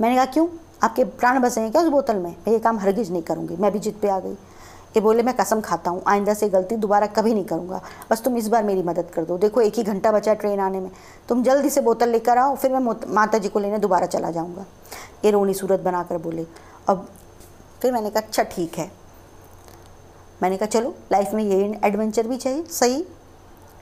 [0.00, 0.48] मैंने कहा, क्यों?
[0.82, 2.30] आपके प्राण बसेंगे क्या उस बोतल में?
[2.30, 4.32] मैं ये काम हरगिज नहीं करूँगी। मैं भी जिद पे आ गई।
[4.96, 7.80] ये बोले, मैं कसम खाता हूँ। आइंदा से गलती दोबारा कभी नहीं करूँगा।
[8.10, 10.80] बस तुम इस बार मेरी मदद कर दो। देखो, एक ही घंटा बचा ट्रेन आने
[10.80, 10.90] में।
[11.28, 14.64] तुम जल्दी से बोतल लेकर आओ, फिर मैं माता जी को लेने दोबारा चला जाऊँगा।
[15.24, 16.46] ये रोनी सूरत बनाकर बोले।
[16.88, 17.08] अब
[17.82, 18.99] फिर मैंने कहा अच्छा ठीक है।
[20.42, 23.04] मैंने कहा, चलो लाइफ में ये एडवेंचर भी चाहिए। सही।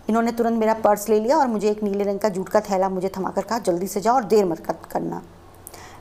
[0.09, 2.89] इन्होंने तुरंत मेरा पर्स ले लिया और मुझे एक नीले रंग का जूट का थैला
[2.89, 5.23] मुझे थमा कर कहा, जल्दी से जाओ और देर मत करना।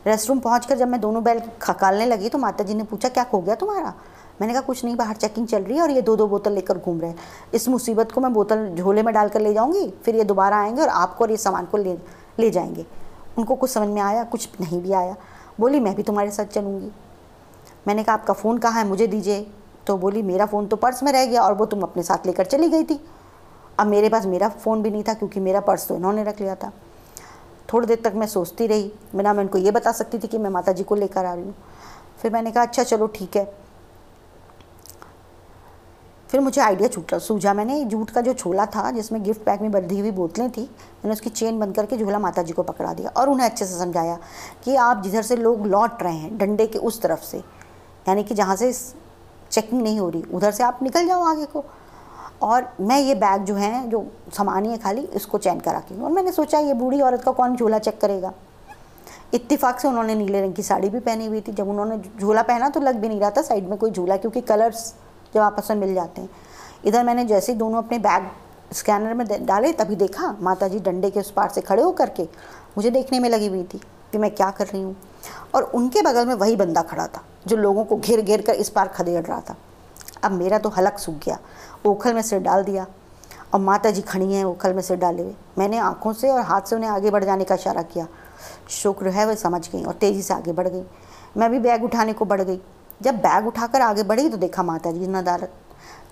[0.08, 3.26] रेस्ट रूम पहुँच जब मैं दोनों बैल खकालने लगी तो माता जी ने पूछा, क्या
[3.34, 3.94] हो गया तुम्हारा?
[4.42, 6.78] मैंने कहा, कुछ नहीं, बाहर चेकिंग चल रही है और ये दो दो बोतल लेकर
[6.78, 7.18] घूम रहे हैं।
[7.54, 10.82] इस मुसीबत को मैं बोतल झोले में डाल कर ले जाऊँगी, फिर ये दोबारा आएँगे
[10.82, 11.98] और आपको और ये सामान को ले
[12.40, 12.86] ले जाएँगे।
[13.38, 15.16] उनको कुछ समझ में आया, कुछ नहीं भी आया।
[15.60, 16.92] बोली, मैं भी तुम्हारे साथ चलूँगी।
[17.88, 18.90] मैंने कहा, आपका फ़ोन कहाँ है?
[18.90, 19.52] मुझे दीजिए।
[19.88, 22.46] तो बोली, मेरा फ़ोन तो पर्स में रह गया और वो तुम अपने साथ लेकर
[22.46, 23.00] चली गई थी।
[23.80, 26.56] अब मेरे पास मेरा फ़ोन भी नहीं था क्योंकि मेरा पर्स तो इन्होंने रख लिया
[26.56, 26.72] था।
[27.74, 30.50] थोड़ी देर तक मैं सोचती रही, बिना मैं उनको ये बता सकती थी कि मैं
[30.50, 31.56] माता जी को लेकर आ रही हूँ।
[32.22, 33.46] फिर मैंने कहा अच्छा चलो ठीक है।
[36.30, 39.72] फिर मुझे आइडिया छूटा, सूझा। मैंने जूट का जो छोला था, जिसमें गिफ्ट पैक में
[39.72, 43.10] बंधी हुई बोतलें थी, मैंने उसकी चेन बंद करके झोला माता जी को पकड़ा दिया
[43.12, 44.18] और उन्हें अच्छे से समझाया
[44.64, 48.36] कि आप जिधर से लोग लौट रहे हैं, डंडे के उस तरफ़ से, यानी कि
[48.36, 48.72] जहाँ से
[49.52, 51.64] चेकिंग नहीं हो रही। उधर से आप निकल जाओ आगे को।
[52.42, 56.02] और मैं ये बैग जो है, जो सामान ही है खाली, इसको चैन करा के।
[56.02, 58.34] और मैंने सोचा, ये बूढ़ी औरत का कौन झोला चेक करेगा?
[59.34, 62.70] इत्तेफाक से उन्होंने नीले रंग की साड़ी भी पहनी हुई थी। जब उन्होंने झोला पहना
[62.70, 64.94] तो लग भी नहीं रहा था साइड में कोई झूला, क्योंकि कलर्स
[65.34, 66.30] जब आपस में मिल जाते हैं।
[66.86, 68.30] इधर मैंने जैसे ही दोनों अपने बैग
[68.74, 72.24] स्कैनर में डाले, तभी देखा माता जी डंडे के उस पार से खड़े होकर के
[72.78, 73.78] मुझे देखने में लगी हुई थी
[74.12, 74.96] कि मैं क्या कर रही हूँ।
[75.58, 78.70] और उनके बगल में वही बंदा खड़ा था, जो लोगों को घेर घेर कर इस
[78.70, 79.56] पार खदेड़ रहा था।
[80.24, 81.38] अब मेरा तो हलक सूख गया,
[81.86, 82.86] ओखल में सिर डाल दिया
[83.54, 86.62] और माता जी खड़ी हैं ओखल में सिर डाले हुए। मैंने आँखों से और हाथ
[86.62, 88.08] से उन्हें आगे बढ़ जाने का इशारा किया।
[88.72, 90.84] शुक्र है वह समझ गई और तेज़ी से आगे बढ़ गई।
[91.38, 92.60] मैं भी बैग उठाने को बढ़ गई।
[93.02, 95.52] जब बैग उठाकर आगे बढ़ी तो देखा माता जी नदारत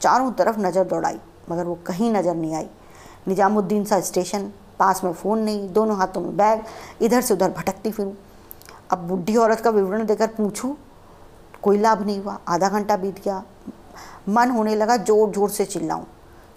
[0.01, 1.19] चारों तरफ़ नज़र दौड़ाई,
[1.49, 2.69] मगर वो कहीं नज़र नहीं आई।
[3.27, 6.61] निजामुद्दीन सा स्टेशन, पास में फ़ोन नहीं, दोनों हाथों में बैग,
[7.01, 8.13] इधर से उधर भटकती फिरूँ।
[8.89, 10.75] अब बुढ़ी औरत का विवरण देकर पूछूँ,
[11.63, 13.43] कोई लाभ नहीं हुआ, आधा घंटा बीत गया।
[14.29, 16.03] मन होने लगा ज़ोर ज़ोर से चिल्लाऊं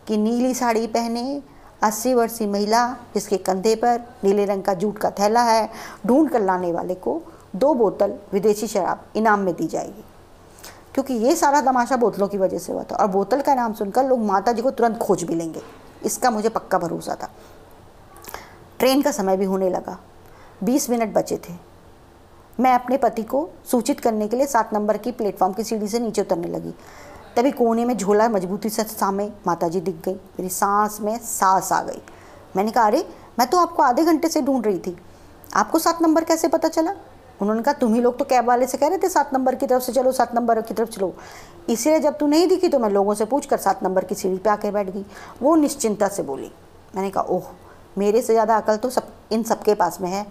[0.07, 1.43] कि नीली साड़ी पहने
[1.83, 5.69] अस्सी वर्षीय महिला जिसके कंधे पर नीले रंग का जूट का थैला है,
[6.07, 7.21] ढूंढ कर लाने वाले को
[7.57, 10.05] दो बोतल विदेशी शराब इनाम में दी जाएगी।
[10.95, 14.07] क्योंकि ये सारा तमाशा बोतलों की वजह से हुआ था और बोतल का नाम सुनकर
[14.07, 15.63] लोग माता जी को तुरंत खोज भी लेंगे।
[16.05, 17.31] इसका मुझे पक्का भरोसा था।
[18.79, 19.99] ट्रेन का समय भी होने लगा।
[20.65, 21.53] बीस मिनट बचे थे।
[22.61, 25.99] मैं अपने पति को सूचित करने के लिए सात नंबर की प्लेटफॉर्म की सीढ़ी से
[25.99, 26.75] नीचे उतरने लगी।
[27.37, 31.73] तभी कोने में झोला मजबूती से सामने माता जी दिख गई। मेरी सांस में सांस
[31.73, 32.03] आ गई।
[32.57, 34.97] मैंने कहा, अरे, मैं तो आपको आधे घंटे से ढूंढ रही थी।
[35.55, 36.95] आपको सात नंबर कैसे पता चला?
[37.43, 39.67] उन्होंने कहा, तुम ही लोग तो कैब वाले से कह रहे थे सात नंबर की
[39.67, 41.15] तरफ़ से चलो, सात नंबर की तरफ़ चलो।
[41.69, 44.39] इसीलिए जब तू नहीं दिखी तो मैं लोगों से पूछ कर सात नंबर की सीढ़ी
[44.39, 45.05] पे आकर बैठ गई।
[45.43, 46.53] वो निश्चिंता से बोली।
[46.97, 47.43] मैंने कहा, ओह,
[47.99, 50.27] मेरे से ज़्यादा अकल तो सब, इन सबके पास में है।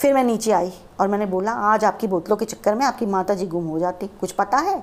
[0.00, 3.34] फिर मैं नीचे आई और मैंने बोला, आज आपकी बोतलों के चक्कर में आपकी माता
[3.34, 4.78] जी गुम हो जाती। कुछ पता है?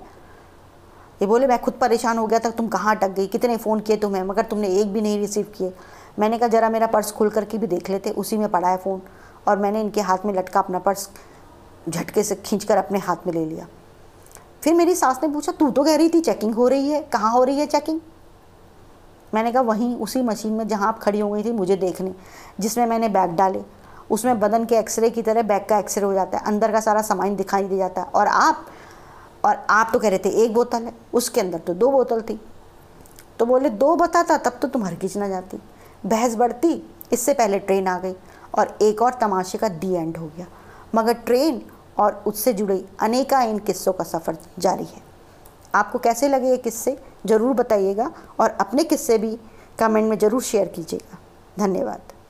[1.21, 3.27] ये बोले, मैं खुद परेशान हो गया था। तुम कहाँ अटक गई?
[3.27, 4.23] कितने फ़ोन किए तुम्हें?
[4.23, 5.73] मगर तुमने एक भी नहीं रिसीव किए।
[6.19, 9.01] मैंने कहा, ज़रा मेरा पर्स खोल करके भी देख लेते। उसी में पड़ा है फ़ोन।
[9.47, 11.09] और मैंने इनके हाथ में लटका अपना पर्स
[11.89, 13.67] झटके से खींच कर अपने हाथ में ले लिया।
[14.61, 17.31] फिर मेरी सास ने पूछा, तू तो कह रही थी चेकिंग हो रही है। कहाँ
[17.31, 17.99] हो रही है चेकिंग
[19.33, 22.15] मैंने कहा, वहीं, उसी मशीन में जहाँ आप खड़ी हो गई थी, मुझे देखने,
[22.59, 23.76] जिसमें मैंने बैग डाले।
[24.09, 27.01] उसमें बदन के एक्सरे की तरह बैक का एक्सरे हो जाता है, अंदर का सारा
[27.03, 28.65] सामान दिखाई दे जाता है। और आप
[29.45, 32.39] और आप तो कह रहे थे एक बोतल है, उसके अंदर तो दो बोतल थी।
[33.39, 35.59] तो बोले, दो बताता, तब तो तुम्हारी खींच ना जाती।
[36.05, 36.73] बहस बढ़ती,
[37.13, 38.15] इससे पहले ट्रेन आ गई
[38.53, 40.47] और एक और तमाशे का दी एंड हो गया।
[40.95, 41.61] मगर ट्रेन
[41.99, 45.01] और उससे जुड़े अनेका इन किस्सों का सफ़र जारी है।
[45.75, 46.97] आपको कैसे लगे ये किस्से?
[47.25, 49.37] ज़रूर बताइएगा और अपने किस्से भी
[49.79, 51.17] कमेंट में ज़रूर शेयर कीजिएगा।
[51.57, 52.13] धन्यवाद।